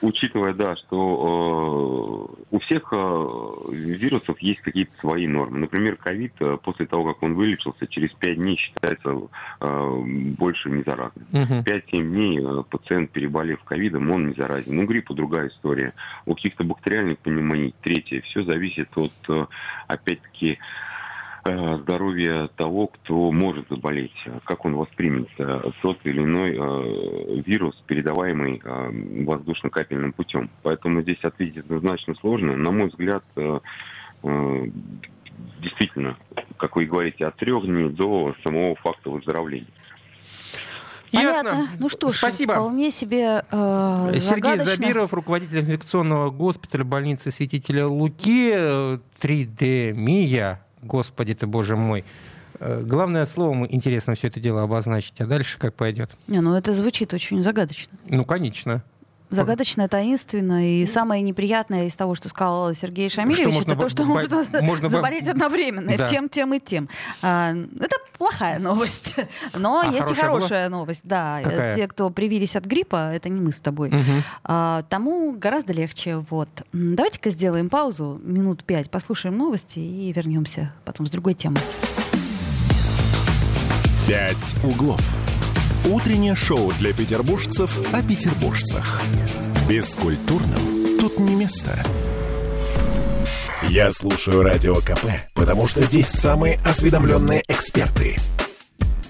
[0.00, 5.58] учитывая, да, что э, у всех э, вирусов есть какие-то свои нормы.
[5.58, 9.28] Например, ковид э, после того, как он вылечился, через 5 дней считается
[9.60, 10.00] э,
[10.38, 11.26] больше не заразным.
[11.32, 11.54] Угу.
[11.64, 14.74] 5-7 дней э, пациент, переболев ковидом, он не заразен.
[14.74, 15.94] Ну, гриппу другая история.
[16.26, 18.20] У каких-то бактериальных пневмоний третье.
[18.22, 19.46] Все зависит от, э,
[19.88, 20.58] опять-таки, Э,
[21.44, 28.62] здоровья того, кто может заболеть, как он воспримет э, тот или иной э, вирус, передаваемый
[29.24, 30.48] воздушно-капельным путем.
[30.62, 32.56] Поэтому здесь ответить однозначно сложно.
[32.56, 33.24] На мой взгляд,
[35.60, 36.16] действительно,
[36.56, 39.68] как вы говорите, от трех дней до самого факта выздоровления.
[41.12, 41.48] Понятно.
[41.48, 41.68] Ясно.
[41.78, 42.54] Ну что ж, Спасибо.
[42.54, 44.74] вполне себе э, Сергей загадочно.
[44.74, 52.04] Забиров, руководитель инфекционного госпиталя больницы святителя Луки, 3D МИЯ Господи ты, боже мой.
[52.60, 56.10] Э, главное словом интересно все это дело обозначить, а дальше как пойдет.
[56.26, 57.96] Не, ну это звучит очень загадочно.
[58.06, 58.82] Ну, конечно.
[59.30, 60.80] Загадочно, таинственно.
[60.80, 65.28] И самое неприятное из того, что сказал Сергей Шамилевич, это то, что можно, можно заболеть
[65.28, 66.06] одновременно да.
[66.06, 66.88] тем, тем и тем.
[67.22, 69.16] А, это плохая новость.
[69.54, 70.78] Но а есть и хорошая была?
[70.78, 71.00] новость.
[71.04, 71.74] Да, Какая?
[71.74, 73.88] те, кто привились от гриппа, это не мы с тобой.
[73.88, 74.22] Угу.
[74.44, 76.16] А, тому гораздо легче.
[76.30, 76.48] Вот.
[76.72, 81.60] Давайте-ка сделаем паузу, минут пять, послушаем новости и вернемся потом с другой темой.
[84.06, 85.33] «Пять углов».
[85.86, 89.02] Утреннее шоу для петербуржцев о петербуржцах.
[89.68, 91.78] Бескультурным тут не место.
[93.68, 98.16] Я слушаю Радио КП, потому что здесь самые осведомленные эксперты.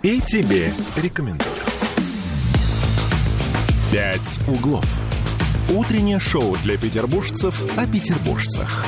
[0.03, 1.53] И тебе рекомендую.
[3.93, 5.01] «Пять углов».
[5.71, 8.85] Утреннее шоу для петербуржцев о петербуржцах.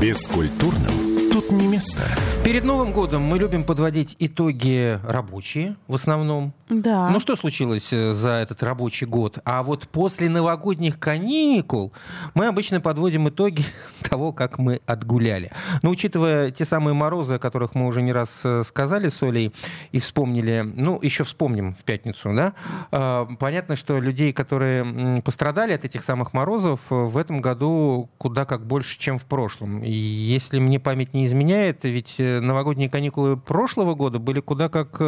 [0.00, 1.11] Бескультурным
[1.52, 2.02] не место.
[2.44, 6.52] Перед Новым годом мы любим подводить итоги рабочие в основном.
[6.68, 7.08] Да.
[7.10, 9.38] Ну что случилось э, за этот рабочий год?
[9.44, 11.92] А вот после новогодних каникул
[12.34, 13.64] мы обычно подводим итоги
[14.02, 15.52] того, как мы отгуляли.
[15.82, 19.52] Но учитывая те самые морозы, о которых мы уже не раз э, сказали с Олей
[19.92, 22.54] и вспомнили, ну еще вспомним в пятницу, да,
[22.90, 28.46] а, понятно, что людей, которые пострадали от этих самых морозов, э, в этом году куда
[28.46, 29.84] как больше, чем в прошлом.
[29.84, 35.00] И если мне память не изменяет, меняет, ведь новогодние каникулы прошлого года были куда как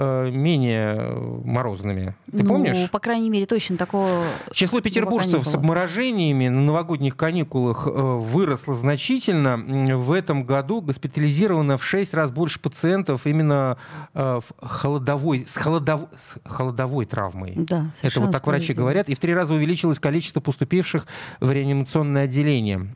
[0.00, 1.12] Э, менее
[1.44, 2.14] морозными.
[2.30, 2.90] Ты ну, помнишь?
[2.90, 4.22] по крайней мере, точно такого...
[4.52, 9.56] Число петербуржцев с обморожениями на новогодних каникулах э, выросло значительно.
[9.96, 13.78] В этом году госпитализировано в 6 раз больше пациентов именно
[14.14, 17.54] э, в холодовой, с, холодов, с холодовой травмой.
[17.56, 19.08] Да, Это вот так врачи говорят.
[19.08, 21.06] И в три раза увеличилось количество поступивших
[21.40, 22.88] в реанимационное отделение.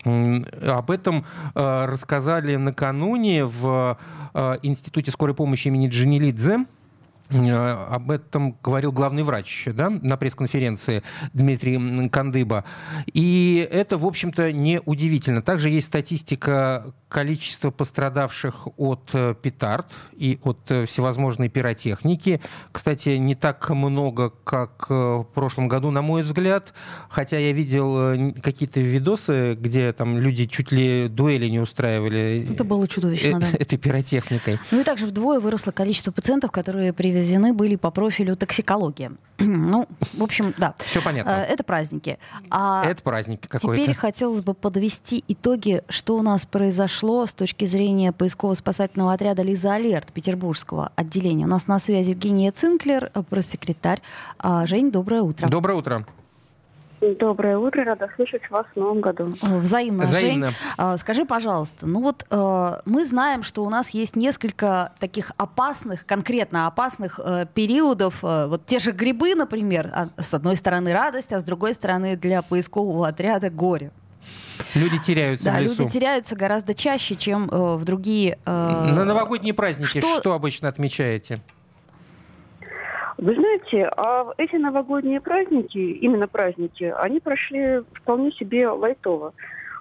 [0.69, 3.99] Об этом рассказали накануне в
[4.63, 6.67] Институте скорой помощи имени Джанилидзе.
[7.33, 12.65] Э, об этом говорил главный врач да, на пресс-конференции Дмитрий Кандыба.
[13.13, 15.43] И это, в общем-то, не удивительно.
[15.43, 22.41] Также есть статистика количества пострадавших от э, петард и от э, всевозможной пиротехники.
[22.71, 26.73] Кстати, не так много, как в прошлом году, на мой взгляд.
[27.09, 32.49] Хотя я видел какие-то видосы, где там люди чуть ли дуэли не устраивали.
[32.51, 33.47] Это было чудовищно, да.
[33.59, 34.59] Этой пиротехникой.
[34.71, 39.13] Ну и также вдвое выросло количество пациентов, которые привезли привезены были по профилю токсикология.
[39.39, 40.75] ну, в общем, да.
[40.79, 41.31] Все понятно.
[41.31, 42.19] Э, это праздники.
[42.51, 43.81] А это праздник какой-то.
[43.81, 49.75] Теперь хотелось бы подвести итоги, что у нас произошло с точки зрения поисково-спасательного отряда «Лиза
[49.75, 51.45] Алерт» Петербургского отделения.
[51.45, 54.03] У нас на связи Евгения Цинклер, пресс-секретарь.
[54.39, 55.47] А, Жень, доброе утро.
[55.47, 56.07] Доброе утро.
[57.19, 59.35] Доброе утро, рада слышать вас в новом году.
[59.43, 60.47] Взаимно, Взаимно.
[60.49, 60.57] Жень.
[60.77, 66.07] А, скажи, пожалуйста, ну вот э, мы знаем, что у нас есть несколько таких опасных,
[66.07, 68.23] конкретно опасных э, периодов.
[68.23, 72.17] Э, вот те же грибы, например, а, с одной стороны радость, а с другой стороны
[72.17, 73.91] для поискового отряда горе.
[74.75, 75.83] Люди теряются да, в лесу.
[75.83, 78.39] люди теряются гораздо чаще, чем э, в другие...
[78.47, 80.21] Э, На новогодние праздники что...
[80.21, 81.41] что обычно отмечаете?
[83.23, 89.33] Вы знаете, а эти новогодние праздники, именно праздники, они прошли вполне себе лайтово.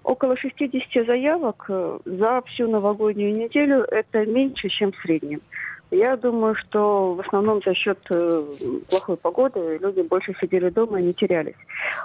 [0.04, 5.42] Около 60 заявок э, за всю новогоднюю неделю– это меньше, чем в среднем.
[5.90, 8.44] Я думаю, что в основном за счет э,
[8.88, 11.58] плохой погоды люди больше сидели дома и не терялись.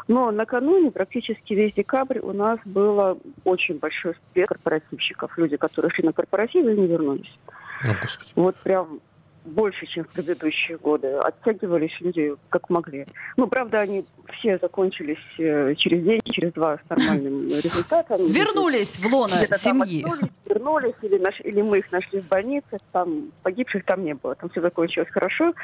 [0.08, 5.36] Но накануне практически весь декабрь у нас было очень большой спектр корпоративщиков.
[5.36, 7.38] Люди, которые шли на корпоративы и не вернулись.
[7.84, 7.94] О,
[8.36, 9.00] вот прям
[9.46, 11.08] больше, чем в предыдущие годы.
[11.14, 13.06] Оттягивались люди как могли.
[13.36, 14.04] Ну, правда, они
[14.38, 18.26] все закончились э, через день, через два с нормальным результатом.
[18.26, 20.04] Вернулись в лоно семьи.
[20.44, 22.78] Вернулись, или, наш, или мы их нашли в больнице.
[22.92, 24.34] Там погибших там не было.
[24.34, 25.54] Там все закончилось хорошо,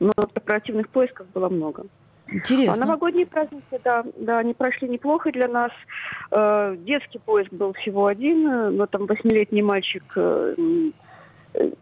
[0.00, 1.84] но оперативных поисков было много.
[2.30, 2.74] Интересно.
[2.74, 5.72] А новогодние праздники, да, да, они прошли неплохо для нас.
[6.30, 10.54] Э, детский поиск был всего один, но там восьмилетний мальчик э,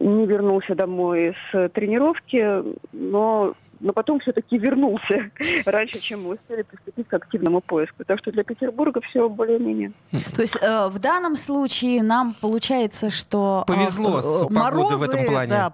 [0.01, 2.63] не вернулся домой с тренировки,
[2.93, 5.31] но но потом все-таки вернулся
[5.67, 8.05] раньше, чем мы успели приступить к активному поиску.
[8.05, 9.93] Так что для Петербурга все более-менее.
[10.35, 15.03] То есть э, в данном случае нам получается, что э, повезло э, с морозы в
[15.03, 15.51] этом плане.
[15.51, 15.73] Да,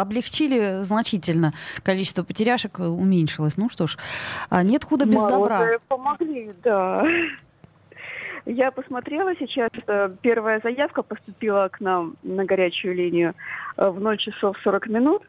[0.00, 3.56] облегчили значительно количество потеряшек, уменьшилось.
[3.56, 3.96] Ну что ж,
[4.48, 5.78] а нет худа без Морозы добра.
[5.88, 7.04] помогли, да.
[8.52, 13.34] Я посмотрела сейчас, э, первая заявка поступила к нам на горячую линию
[13.76, 15.22] э, в 0 часов 40 минут.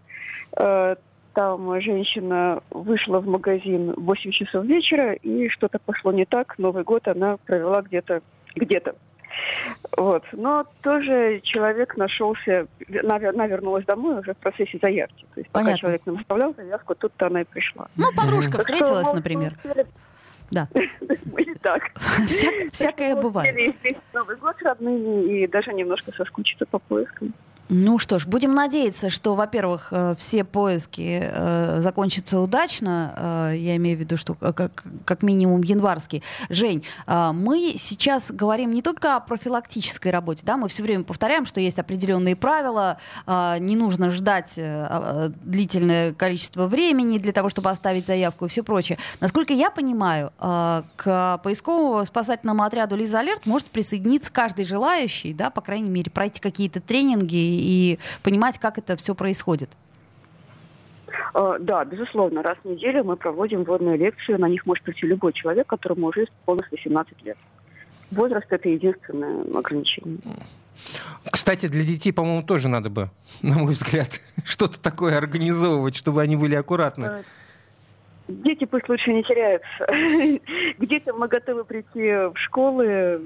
[0.58, 0.96] Э,
[1.36, 6.58] там женщина вышла в магазин в 8 часов вечера, и что-то пошло не так.
[6.58, 8.22] Новый год она провела где-то
[8.56, 8.96] где-то.
[9.96, 10.24] Вот.
[10.32, 12.66] Но тоже человек нашелся,
[13.04, 15.28] она вернулась домой уже в процессе заявки.
[15.36, 15.74] То есть Понятно.
[15.74, 17.88] пока человек нам оставлял заявку, тут-то она и пришла.
[17.98, 19.54] Ну, подружка так встретилась, что, например.
[20.52, 20.68] Да.
[21.26, 21.82] Были так.
[22.72, 23.76] Всякое бывает.
[24.14, 27.34] Новый год с родными и даже немножко соскучиться по поискам.
[27.74, 33.50] Ну что ж, будем надеяться, что, во-первых, э, все поиски э, закончатся удачно.
[33.54, 36.22] Э, я имею в виду, что как, как минимум январский.
[36.50, 41.46] Жень, э, мы сейчас говорим не только о профилактической работе, да, мы все время повторяем,
[41.46, 47.70] что есть определенные правила, э, не нужно ждать э, длительное количество времени для того, чтобы
[47.70, 48.98] оставить заявку и все прочее.
[49.22, 55.62] Насколько я понимаю, к поисковому спасательному отряду Лиза Алерт может присоединиться каждый желающий, да, по
[55.62, 59.70] крайней мере, пройти какие-то тренинги и понимать, как это все происходит?
[61.34, 64.40] Э, да, безусловно, раз в неделю мы проводим вводную лекцию.
[64.40, 67.38] На них может прийти любой человек, которому уже исполнилось 18 лет.
[68.12, 70.20] Возраст– это единственное ограничение.
[71.32, 73.10] Кстати, для детей, по-моему, тоже надо бы,
[73.42, 77.24] на мой взгляд, что-то такое организовывать, чтобы они были аккуратны.
[78.28, 79.86] Дети пусть лучше не теряются.
[80.78, 83.20] К детям мы готовы прийти в школы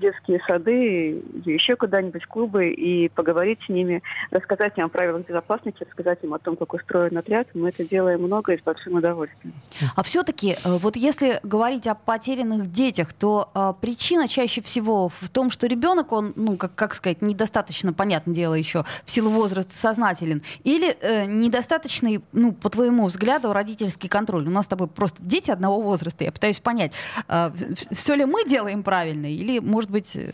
[0.00, 6.18] детские сады еще куда-нибудь, клубы, и поговорить с ними, рассказать им о правилах безопасности, рассказать
[6.22, 7.48] им о том, как устроен отряд.
[7.54, 9.54] Мы это делаем много и с большим удовольствием.
[9.94, 15.28] А все-таки, э, вот если говорить о потерянных детях, то э, причина чаще всего в
[15.28, 19.74] том, что ребенок, он, ну, как, как сказать, недостаточно, понятное дело, еще в силу возраста
[19.74, 24.46] сознателен, или э, недостаточный, ну, по твоему взгляду, родительский контроль.
[24.46, 26.24] У нас с тобой просто дети одного возраста.
[26.24, 26.92] Я пытаюсь понять,
[27.28, 27.50] э,
[27.90, 30.16] все ли мы делаем правильно, или, может быть...
[30.16, 30.30] Э,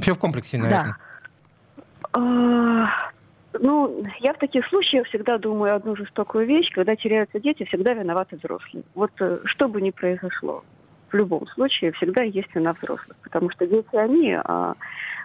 [0.00, 0.96] все в комплексе, наверное.
[2.12, 2.18] Да.
[2.18, 3.10] А,
[3.60, 6.70] ну, я в таких случаях всегда думаю одну жестокую вещь.
[6.72, 8.84] Когда теряются дети, всегда виноваты взрослые.
[8.94, 10.64] Вот э, что бы ни произошло,
[11.10, 13.16] в любом случае всегда есть вина взрослых.
[13.22, 14.74] Потому что дети они, а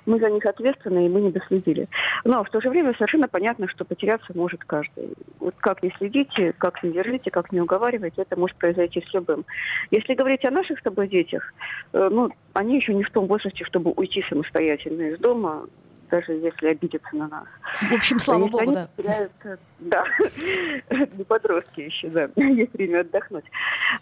[0.05, 1.87] мы за них ответственны, и мы не доследили.
[2.23, 5.13] Но в то же время совершенно понятно, что потеряться может каждый.
[5.39, 9.45] Вот как не следите, как не держите, как не уговариваете, это может произойти с любым.
[9.91, 11.53] Если говорить о наших с тобой детях,
[11.93, 15.65] э, ну, они еще не в том возрасте, чтобы уйти самостоятельно из дома
[16.11, 17.45] даже если обидятся на нас.
[17.89, 18.89] В общем, слава богу, они да.
[18.97, 19.31] Теряют,
[19.79, 20.03] да,
[21.17, 23.45] не подростки еще, да, есть время отдохнуть.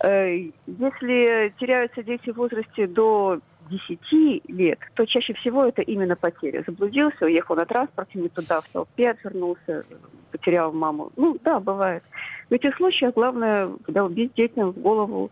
[0.04, 0.36] Э,
[0.66, 6.64] если теряются дети в возрасте до 10 лет, то чаще всего это именно потеря.
[6.66, 9.86] Заблудился, уехал на транспорте не туда, в толпе отвернулся,
[10.32, 11.12] потерял маму.
[11.16, 12.04] Ну, да, бывает.
[12.50, 15.32] В этих случаях главное, когда детям в голову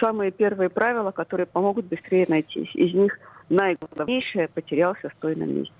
[0.00, 2.74] самые первые правила, которые помогут быстрее найтись.
[2.74, 3.18] Из них–
[3.52, 5.74] наиглавнейшее потерялся стоя на месте.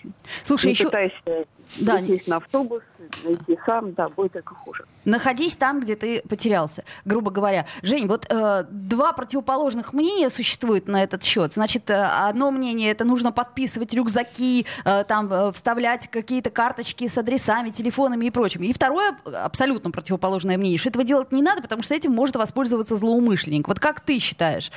[0.44, 0.85] Слушай, Не еще...
[0.85, 1.46] пытайся
[1.78, 1.98] да.
[2.00, 2.82] сесть на автобус,
[3.24, 4.85] найти сам, да, будет только хуже.
[5.04, 7.66] Находись там, где ты потерялся, грубо говоря.
[7.82, 11.54] Жень, вот э, два противоположных мнения существуют на этот счет.
[11.54, 17.16] Значит, э, одно мнение это нужно подписывать рюкзаки, э, там э, вставлять какие-то карточки с
[17.16, 18.62] адресами, телефонами и прочим.
[18.62, 22.96] И второе абсолютно противоположное мнение, что этого делать не надо, потому что этим может воспользоваться
[22.96, 23.66] злоумышленник.
[23.66, 24.70] Вот как ты считаешь?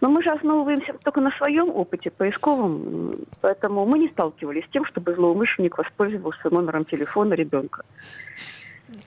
[0.00, 4.84] Но мы же основываемся только на своем опыте поисковом, поэтому мы не сталкивались с тем,
[4.86, 7.82] чтобы злоумышленник воспользовался номером телефона ребенка.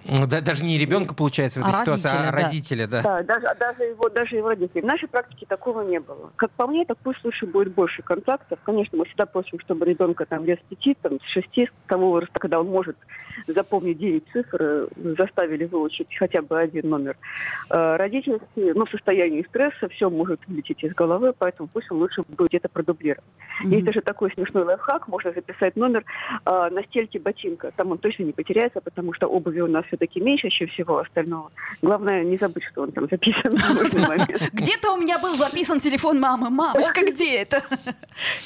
[0.06, 3.02] Ну, да, даже не ребенка, получается, в этой а ситуации, родителя, а родителя, да.
[3.02, 4.82] Да, даже, даже, его, даже его родителей.
[4.82, 6.32] В нашей практике такого не было.
[6.36, 8.60] Как по мне, так пусть лучше будет больше контактов.
[8.64, 12.10] Конечно, мы всегда просим, чтобы ребенка там лет с пяти, там, с шести, с того
[12.10, 12.98] возраста, когда он может
[13.48, 17.18] запомнить 9 цифр, э, заставили выучить хотя бы один номер.
[17.70, 22.24] Э, родительский, ну, в состоянии стресса все может вылететь из головы, поэтому пусть он лучше
[22.28, 23.24] будет где-то продублировать.
[23.64, 23.68] Mm-hmm.
[23.70, 26.04] Есть даже такой смешной лайфхак, можно записать номер
[26.46, 27.72] э, на стельке ботинка.
[27.76, 31.52] Там он точно не потеряется, потому что обуви у нас все-таки меньше, чем всего остального.
[31.82, 34.50] Главное, не забыть, что он там записан в нужный момент.
[34.54, 36.50] Где-то у меня был записан телефон мамы.
[36.50, 37.64] Мамочка, где это?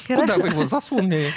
[0.06, 1.30] Куда вы его засунули?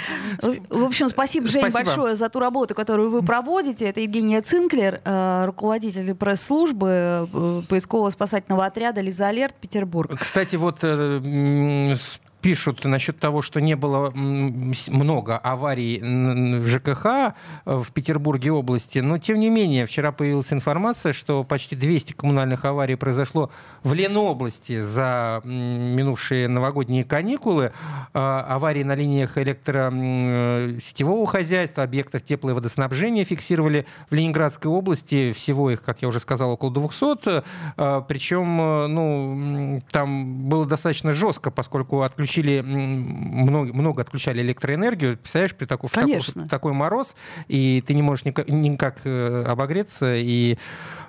[0.68, 3.47] В общем, спасибо, Жень, большое за ту работу, которую вы проводите.
[3.48, 10.18] Это Евгения Цинклер, э, руководитель пресс-службы э, поисково-спасательного отряда «Лиза Алерт» Петербург.
[10.18, 11.94] Кстати, вот э,
[12.40, 17.32] пишут насчет того, что не было много аварий в ЖКХ э,
[17.64, 22.94] в Петербурге области, но тем не менее вчера появилась информация, что почти 200 коммунальных аварий
[22.94, 23.50] произошло
[23.82, 27.72] в Ленобласти за минувшие новогодние каникулы.
[28.14, 35.32] А, аварии на линиях электросетевого хозяйства, объектов тепло- и водоснабжения фиксировали в Ленинградской области.
[35.32, 37.42] Всего их, как я уже сказал, около 200.
[37.76, 45.16] А, Причем э, ну, там было достаточно жестко, поскольку отключили отключили, много, много отключали электроэнергию.
[45.16, 47.14] Представляешь, при такой, такой, такой мороз,
[47.48, 50.58] и ты не можешь никак, никак э, обогреться и,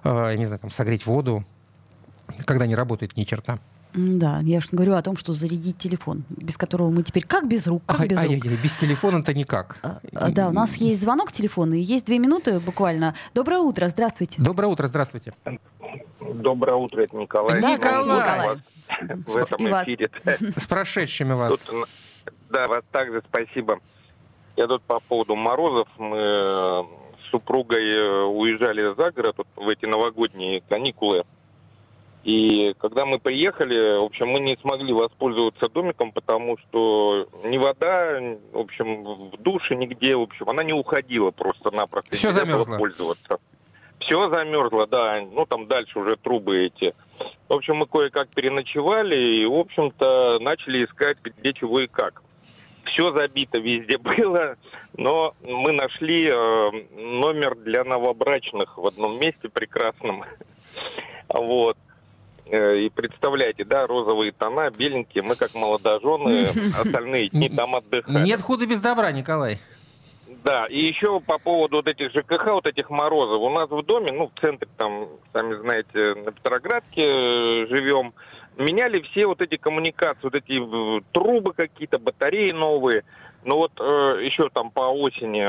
[0.04, 1.46] э, не знаю, там, согреть воду,
[2.46, 3.60] когда не работает ни черта.
[3.94, 7.66] Да, я же говорю о том, что зарядить телефон, без которого мы теперь как без
[7.66, 8.46] рук, как а, без а, рук.
[8.46, 9.80] без телефона-то никак.
[9.82, 13.16] А, а, да, у нас есть звонок телефона, и есть две минуты буквально.
[13.34, 14.42] Доброе утро, здравствуйте.
[14.42, 15.34] Доброе утро, здравствуйте.
[16.20, 17.62] Доброе утро, это Николай.
[17.62, 18.06] Да, Николай.
[18.06, 18.58] Николай
[19.26, 20.10] в этом эфире.
[20.56, 21.60] С прошедшими вас.
[21.60, 21.88] Тут,
[22.50, 23.80] да, вас также спасибо.
[24.56, 25.88] Я тут по поводу морозов.
[25.98, 26.84] Мы э,
[27.24, 31.24] с супругой э, уезжали за город вот, в эти новогодние каникулы.
[32.24, 38.20] И когда мы приехали, в общем, мы не смогли воспользоваться домиком, потому что ни вода,
[38.52, 42.16] в общем, в душе нигде, в общем, она не уходила просто-напросто.
[42.16, 42.78] Все замерзло.
[42.78, 43.40] Пользоваться.
[44.00, 45.22] Все замерзло, да.
[45.22, 46.94] Ну, там дальше уже трубы эти
[47.50, 52.22] в общем, мы кое-как переночевали и, в общем-то, начали искать, где чего и как.
[52.86, 54.56] Все забито везде было,
[54.96, 60.24] но мы нашли э, номер для новобрачных в одном месте прекрасном.
[61.32, 61.78] Вот.
[62.52, 66.48] Э, и представляете, да, розовые тона, беленькие, мы как молодожены,
[66.80, 68.26] остальные дни там отдыхали.
[68.26, 69.60] Нет худа без добра, Николай.
[70.44, 73.40] Да, и еще по поводу вот этих ЖКХ, вот этих морозов.
[73.40, 78.14] У нас в доме, ну, в центре там, сами знаете, на Петроградке э, живем,
[78.58, 83.04] меняли все вот эти коммуникации, вот эти э, трубы какие-то, батареи новые.
[83.44, 83.84] Ну вот э,
[84.24, 85.48] еще там по осени.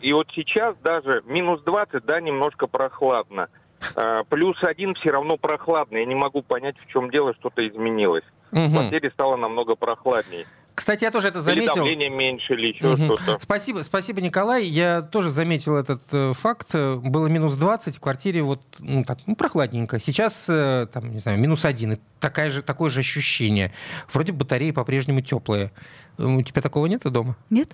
[0.00, 3.48] И вот сейчас даже минус 20, да, немножко прохладно.
[3.96, 5.96] Э, плюс один все равно прохладно.
[5.98, 8.24] Я не могу понять, в чем дело, что-то изменилось.
[8.50, 8.68] Мгм.
[8.68, 10.46] В квартире стало намного прохладнее.
[10.74, 11.74] Кстати, я тоже это Или заметил.
[11.74, 13.16] давление меньше, или еще Мгм.
[13.16, 13.38] что-то.
[13.40, 14.64] Спасибо, спасибо, Николай.
[14.64, 16.68] Я тоже заметил этот э, факт.
[16.74, 20.00] Э, Было минус 20, в квартире вот ну, так, ну, прохладненько.
[20.00, 21.92] Сейчас, э, там, не знаю, минус 1.
[21.92, 23.70] И такая же, такое же ощущение.
[24.12, 25.72] Вроде батареи по-прежнему теплые.
[26.16, 27.36] У тебя такого нет дома?
[27.50, 27.68] Нет?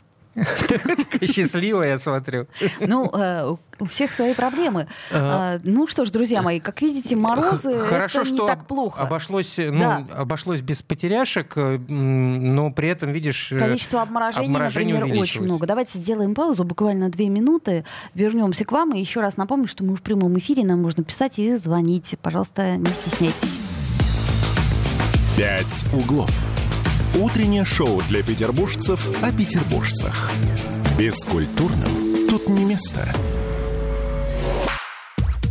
[0.69, 2.47] Такая счастливая, я смотрю.
[2.81, 4.89] Ну, э, у- всех свои проблемы.
[5.13, 9.03] А, Ну что ж, друзья мои, как видите, морозы это не так плохо.
[9.03, 13.53] Обошлось, ну, обошлось без потеряшек, э, но при этом, видишь...
[13.53, 15.49] э, Количество обморожений, например, очень увеличилось.
[15.49, 15.67] много.
[15.67, 17.85] Давайте сделаем паузу, буквально две минуты.
[18.15, 18.95] Вернемся к вам.
[18.95, 20.65] И еще раз напомню, что мы в прямом эфире.
[20.65, 22.17] Нам можно писать и звонить.
[22.23, 23.61] Пожалуйста, не стесняйтесь.
[25.37, 26.31] «Пять углов».
[27.19, 30.31] Утреннее шоу для петербуржцев о петербуржцах.
[30.97, 33.13] Бескультурным тут не место.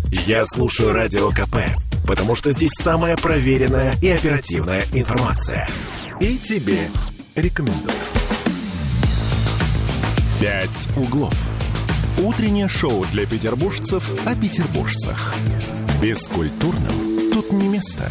[0.10, 1.58] Я слушаю Радио КП,
[2.08, 5.68] потому что здесь самая проверенная и оперативная информация.
[6.22, 6.90] И тебе
[7.36, 7.92] рекомендую.
[10.40, 11.36] «Пять углов».
[12.24, 15.36] Утреннее шоу для петербуржцев о петербуржцах.
[16.02, 18.10] Бескультурным тут не место.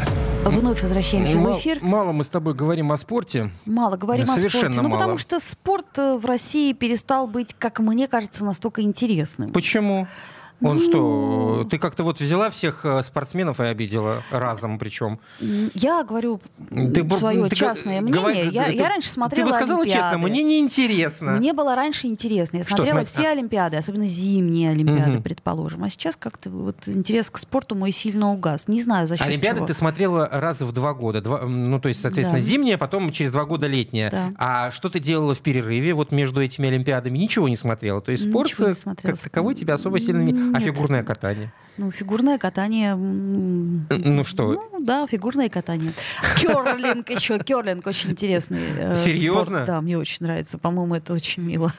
[0.50, 1.78] Вновь возвращаемся в Мал- эфир.
[1.82, 3.50] Мало мы с тобой говорим о спорте.
[3.64, 4.82] Мало говорим о Совершенно спорте.
[4.82, 5.18] Ну, потому мало.
[5.18, 9.52] что спорт э, в России перестал быть, как мне кажется, настолько интересным.
[9.52, 10.06] Почему?
[10.62, 15.18] Он Ну- что, ты как-то вот взяла всех э, спортсменов и обидела разом причем?
[15.74, 16.40] Я говорю
[16.70, 18.22] Ты свое ты частное мнение.
[18.22, 20.02] говори- я, ты- я раньше смотрела Ты бы сказала Олимпиады.
[20.12, 21.32] честно, мне неинтересно.
[21.32, 22.56] Мне было раньше интересно.
[22.58, 25.22] Я Что, смотрела смотри- все Олимпиады, особенно зимние Олимпиады, Мгм.
[25.22, 25.84] предположим.
[25.84, 28.66] А сейчас как-то вот интерес к спорту мой сильно угас.
[28.66, 29.66] Не знаю, за счет Олимпиады чего.
[29.66, 31.20] ты смотрела раз в два года.
[31.20, 32.46] Два- ну, то есть, соответственно, Да.
[32.46, 34.10] зимняя, потом через два года летняя.
[34.10, 34.32] Да.
[34.38, 37.18] А что ты делала в перерыве вот между этими Олимпиадами?
[37.18, 38.00] Ничего не смотрела.
[38.00, 40.45] То есть спорт не э, как таковой тебя особо сильно не...
[40.54, 41.52] А фигурное катание?
[41.78, 42.92] Ну, фигурное катание...
[42.92, 44.52] м, Ну что?
[44.72, 45.92] Ну, да, фигурное катание.
[46.38, 47.38] Керлинг еще.
[47.38, 48.60] Керлинг очень интересный.
[48.78, 49.42] э, Серьезно?
[49.44, 49.66] спорт.
[49.66, 50.56] Да, мне очень нравится.
[50.56, 51.70] По-моему, это очень мило.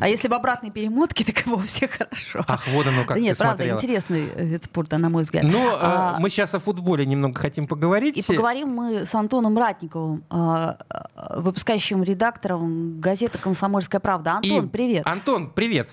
[0.00, 2.44] А если в обратной перемотке, так и вовсе хорошо.
[2.46, 3.76] Ах, вот оно как Да нет, правда, смотрела.
[3.78, 5.42] интересный э, вид спорта, на мой взгляд.
[5.42, 8.16] Ну, э, А, мы сейчас о футболе немного хотим поговорить.
[8.16, 14.34] И поговорим мы с Антоном Ратниковым, э, э, выпускающим редактором газеты «Комсомольская правда».
[14.36, 15.02] Антон, И- привет.
[15.04, 15.88] Антон, привет.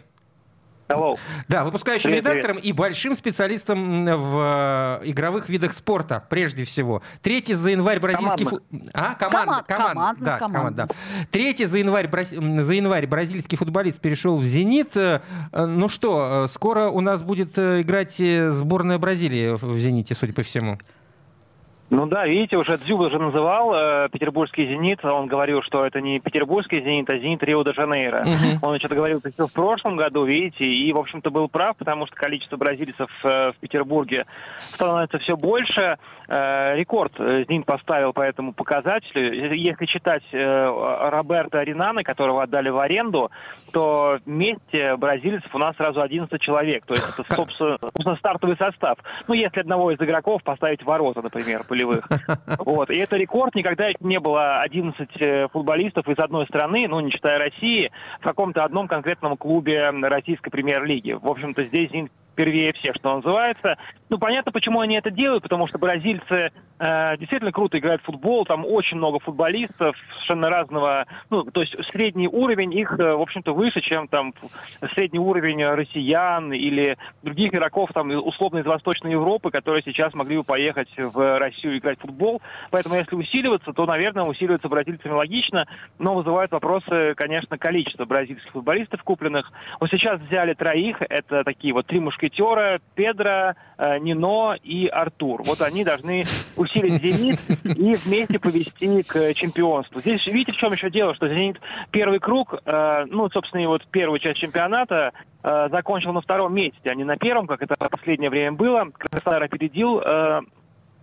[0.90, 1.20] Hello.
[1.48, 7.04] Да, выпускающим Привет, редактором и большим специалистом в э, игровых видах спорта, прежде всего.
[7.22, 8.46] Третий за январь бразильский...
[8.46, 8.60] фу-
[8.94, 10.88] А, команда, Команд- команда, командных, да, командных.
[10.88, 11.28] команда.
[11.30, 14.98] Третий за январь, браз- за январь бразильский футболист перешел в «Зенит».
[14.98, 15.22] Э,
[15.52, 20.16] э, Ну что, э, скоро у нас будет э, играть э, сборная Бразилии в «Зените»,
[20.16, 20.80] судя по всему.
[21.90, 25.04] Ну да, видите, уже Дзюба уже называл э, петербургский «Зенит».
[25.04, 28.22] Он говорил, что это не петербургский «Зенит», а «Зенит Рио-де-Жанейро».
[28.22, 28.60] Мгм.
[28.62, 32.16] Он что-то говорил еще в прошлом году, видите, и, в общем-то, был прав, потому что
[32.16, 34.26] количество бразильцев э, в Петербурге
[34.74, 35.98] становится все больше.
[36.32, 39.56] Э, рекорд э, «Зенит» поставил по этому показателю.
[39.56, 43.32] Если читать э, Роберто Ринана, которого отдали в аренду,
[43.72, 46.86] то вместе бразильцев у нас сразу 11 человек.
[46.86, 49.00] То есть это, собственно, стартовый состав.
[49.28, 52.08] Ну, если одного из игроков поставить ворота, например, полевых.
[52.60, 52.92] Вот.
[52.92, 53.56] И это рекорд.
[53.56, 58.64] Никогда не было 11 э, футболистов из одной страны, ну, не считая России, в каком-то
[58.64, 61.14] одном конкретном клубе российской премьер-лиги.
[61.14, 63.78] В общем-то, здесь «Зенит» впервые всех, что называется.
[64.10, 68.44] Ну, понятно, почему они это делают, потому что бразильцы э, действительно круто играют в футбол,
[68.44, 73.54] там очень много футболистов совершенно разного, ну, то есть средний уровень их, э, в общем-то,
[73.54, 74.34] выше, чем там
[74.96, 80.44] средний уровень россиян или других игроков, там, условно, из Восточной Европы, которые сейчас могли бы
[80.44, 82.42] поехать в Россию играть в футбол.
[82.72, 85.68] Поэтому, если усиливаться, то, наверное, усиливаться бразильцами логично,
[86.00, 89.52] но вызывают вопросы, конечно, количество бразильских футболистов купленных.
[89.80, 95.44] Вот сейчас взяли троих, это такие вот три мушкетера, Педро, э, Нино и Артур.
[95.44, 96.24] Вот они должны
[96.56, 100.00] усилить «Зенит» и вместе повести к чемпионству.
[100.00, 101.60] Здесь видите, в чем еще дело, что «Зенит»
[101.92, 105.12] первый круг, э, ну, собственно, и вот первую часть чемпионата
[105.44, 108.88] э, закончил на втором месте, а не на первом, как это в последнее время было.
[108.98, 110.42] Краснодар опередил э,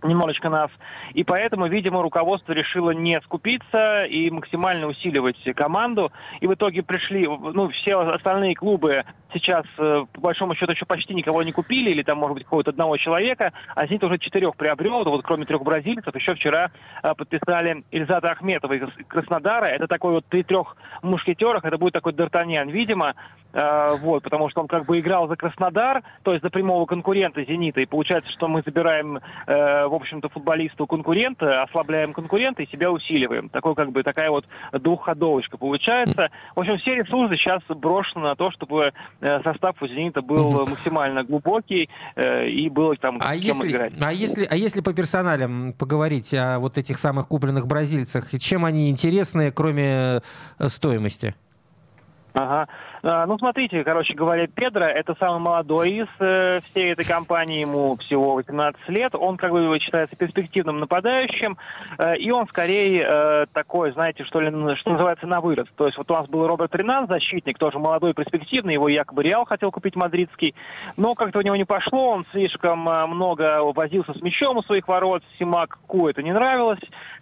[0.03, 0.69] немножечко нас.
[1.13, 6.11] И поэтому, видимо, руководство решило не скупиться и максимально усиливать команду.
[6.39, 9.03] И в итоге пришли, ну, все остальные клубы
[9.33, 12.71] сейчас, э, по большому счету, еще почти никого не купили, или там, может быть, какого-то
[12.71, 16.71] одного человека, а «Зенит» уже четырех приобрел, вот кроме трех бразильцев, еще вчера
[17.03, 19.65] э, подписали Ильзата Ахметова из Краснодара.
[19.65, 23.13] Это такой вот при трех мушкетерах, это будет такой Д'Артаньян, видимо.
[23.53, 27.43] э, вот, потому что он как бы играл за Краснодар, то есть за прямого конкурента
[27.43, 32.91] «Зенита», и получается, что мы забираем, в общем-то, футболиста у конкурента, ослабляем конкурента и себя
[32.91, 33.49] усиливаем.
[33.49, 36.29] Такой как бы такая вот двухходовочка получается.
[36.55, 38.93] В общем, все ресурсы сейчас брошены на то, чтобы
[39.43, 43.93] состав у «Зенита» был максимально глубокий э, и было там а если, играть.
[43.99, 48.89] А если, а если по персоналям поговорить о вот этих самых купленных бразильцах, чем они
[48.89, 50.21] интересны, кроме
[50.59, 51.35] э, стоимости?
[52.33, 52.67] Ага.
[53.03, 57.95] А, ну, смотрите, короче говоря, Педро– это самый молодой из э, всей этой компании, ему
[57.97, 59.13] всего 18 лет.
[59.15, 61.57] Он, как бы, считается перспективным нападающим,
[61.97, 65.67] э, и он скорее э, такой, знаете, что ли, что называется, на вырос.
[65.75, 69.45] То есть вот у нас был Роберт Ренан, защитник, тоже молодой, перспективный, его якобы Реал
[69.45, 70.55] хотел купить мадридский,
[70.95, 75.23] но как-то у него не пошло, он слишком много возился с мячом у своих ворот,
[75.37, 76.79] Симак Ку это не нравилось,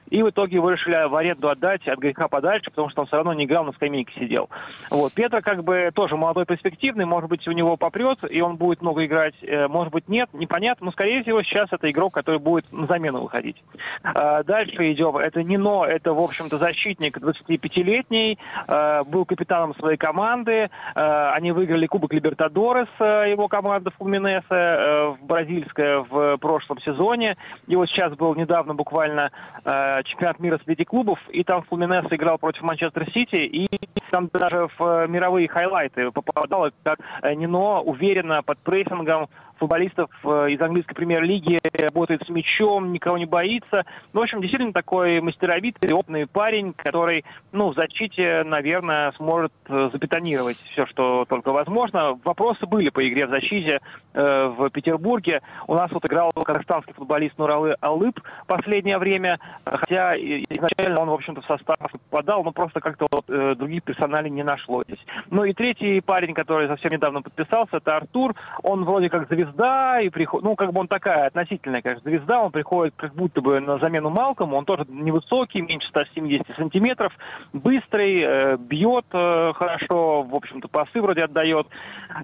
[0.10, 3.18] и в итоге его решили в аренду отдать от греха подальше, потому что он все
[3.18, 4.50] равно не играл, на скамейке сидел.
[4.90, 5.14] Вот.
[5.14, 9.06] Петра как бы тоже молодой, перспективный, может быть, у него попрет, и он будет много
[9.06, 12.88] играть, э, может быть, нет, непонятно, но, скорее всего, сейчас это игрок, который будет на
[12.88, 13.62] замену выходить.
[14.04, 15.18] А, дальше идем.
[15.18, 18.38] Это Нино, это, в общем-то, защитник 25-летний,
[18.68, 26.00] э, был капитаном своей команды, э, они выиграли Кубок Либертадорес, его команда Фулминеса, в бразильская
[26.00, 27.36] в прошлом сезоне,
[27.68, 29.32] и вот сейчас был недавно буквально
[29.64, 33.68] чемпионат мира среди клубов, и там Фулминес играл против Манчестер Сити, и
[34.12, 37.00] там даже в мировые хайлайты попадало, как
[37.36, 43.86] Нино уверенно под прессингом футболистов э, из английской премьер-лиги, работает с мячом, никого не боится.
[44.14, 49.90] Ну, в общем, действительно такой мастеровитый, опытный парень, который, ну, в защите, наверное, сможет э,
[49.92, 52.20] запетонировать все, что только возможно.
[52.24, 53.80] Вопросы были по игре в защите
[54.14, 55.42] э, в Петербурге.
[55.68, 61.42] У нас вот играл казахстанский футболист Нуралы Алып последнее время, хотя изначально он, в общем-то,
[61.42, 64.86] в состав попадал, но просто как-то вот, э, других персоналей не нашлось.
[65.30, 68.36] Ну и третий парень, который совсем недавно подписался, это Артур.
[68.64, 70.44] Он вроде как завис звезда, и приход...
[70.44, 74.10] ну, как бы он такая относительная, конечно, звезда, он приходит как будто бы на замену
[74.10, 77.14] Малкому, он тоже невысокий, меньше 170 сантиметров,
[77.54, 81.68] быстрый, э, бьет э, хорошо, в общем-то, пасы вроде отдает,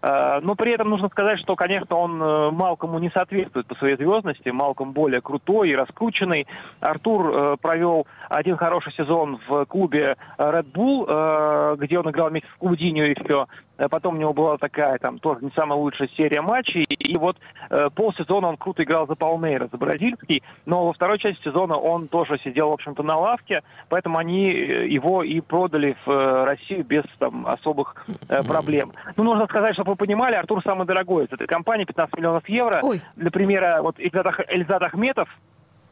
[0.01, 3.95] э, но при этом нужно сказать, что, конечно, он э, Малкому не соответствует по своей
[3.95, 6.47] звездности, Малком более крутой и раскрученный,
[6.79, 12.49] Артур э, провел один хороший сезон в клубе Red Bull, э, где он играл вместе
[12.55, 13.47] с Клудиньо и все,
[13.89, 16.83] потом у него была такая, там, тоже не самая лучшая серия матчей.
[16.83, 17.37] И вот
[17.69, 20.43] э, полсезона он круто играл за Палмейра, за бразильский.
[20.65, 23.63] Но во второй части сезона он тоже сидел, в общем-то, на лавке.
[23.89, 28.91] Поэтому они э, его и продали в э, Россию без там особых э, проблем.
[29.17, 32.79] Ну, нужно сказать, чтобы вы понимали, Артур самый дорогой из этой компании, 15 миллионов евро.
[32.83, 33.01] Ой.
[33.15, 35.29] Для примера, вот Эльзат Ахметов,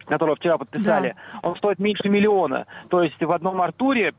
[0.05, 1.49] которого вчера подписали, да.
[1.49, 2.65] он стоит меньше миллиона.
[2.89, 4.13] То есть в одном Артуре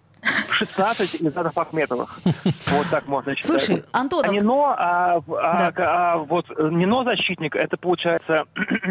[0.51, 2.21] 16 Илзадов Ахметовых.
[2.71, 3.62] Вот так можно считать.
[3.62, 4.25] Слушай, Антон...
[4.25, 5.73] А Нино, а, а, да.
[5.77, 8.45] а, вот Нино защитник, это получается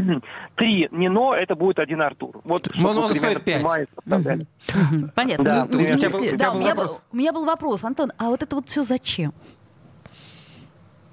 [0.56, 2.42] три Нино, это будет один Артур.
[2.44, 3.64] Вот, он, он стоит пять.
[5.16, 5.44] Понятно.
[5.44, 8.56] Да, ну, если, да, у, меня был, у меня был вопрос, Антон, а вот это
[8.56, 9.34] вот все зачем?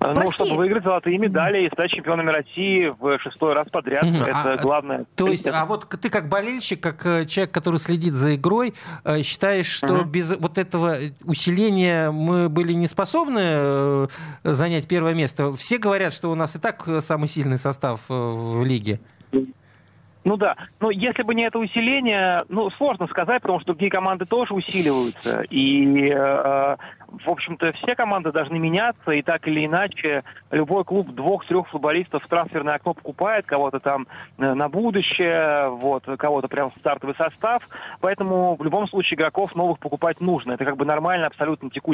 [0.09, 0.35] Ну, Прости.
[0.35, 4.05] чтобы выиграть золотые медали и стать чемпионами России в шестой раз подряд.
[4.05, 4.17] Угу.
[4.17, 5.07] Это а, главное.
[5.15, 9.23] То есть, а вот ты как болельщик, как э, человек, который следит за игрой, э,
[9.23, 10.05] считаешь, что угу.
[10.05, 14.07] без вот этого усиления мы были не способны э,
[14.45, 15.53] занять первое место?
[15.55, 19.01] Все говорят, что у нас и так самый сильный состав в лиге.
[20.27, 24.27] Ну да, но если бы не это усиление, ну сложно сказать, потому что другие команды
[24.27, 25.43] тоже усиливаются.
[25.43, 26.77] И э,
[27.09, 32.29] в общем-то, все команды должны меняться, и так или иначе любой клуб двух-трех футболистов в
[32.29, 34.09] трансферное окно покупает, кого-то там
[34.39, 37.63] э, на будущее, вот, кого-то прям в стартовый состав,
[38.01, 40.53] поэтому в любом случае игроков новых покупать нужно.
[40.53, 41.87] Это как бы нормально абсолютно текучка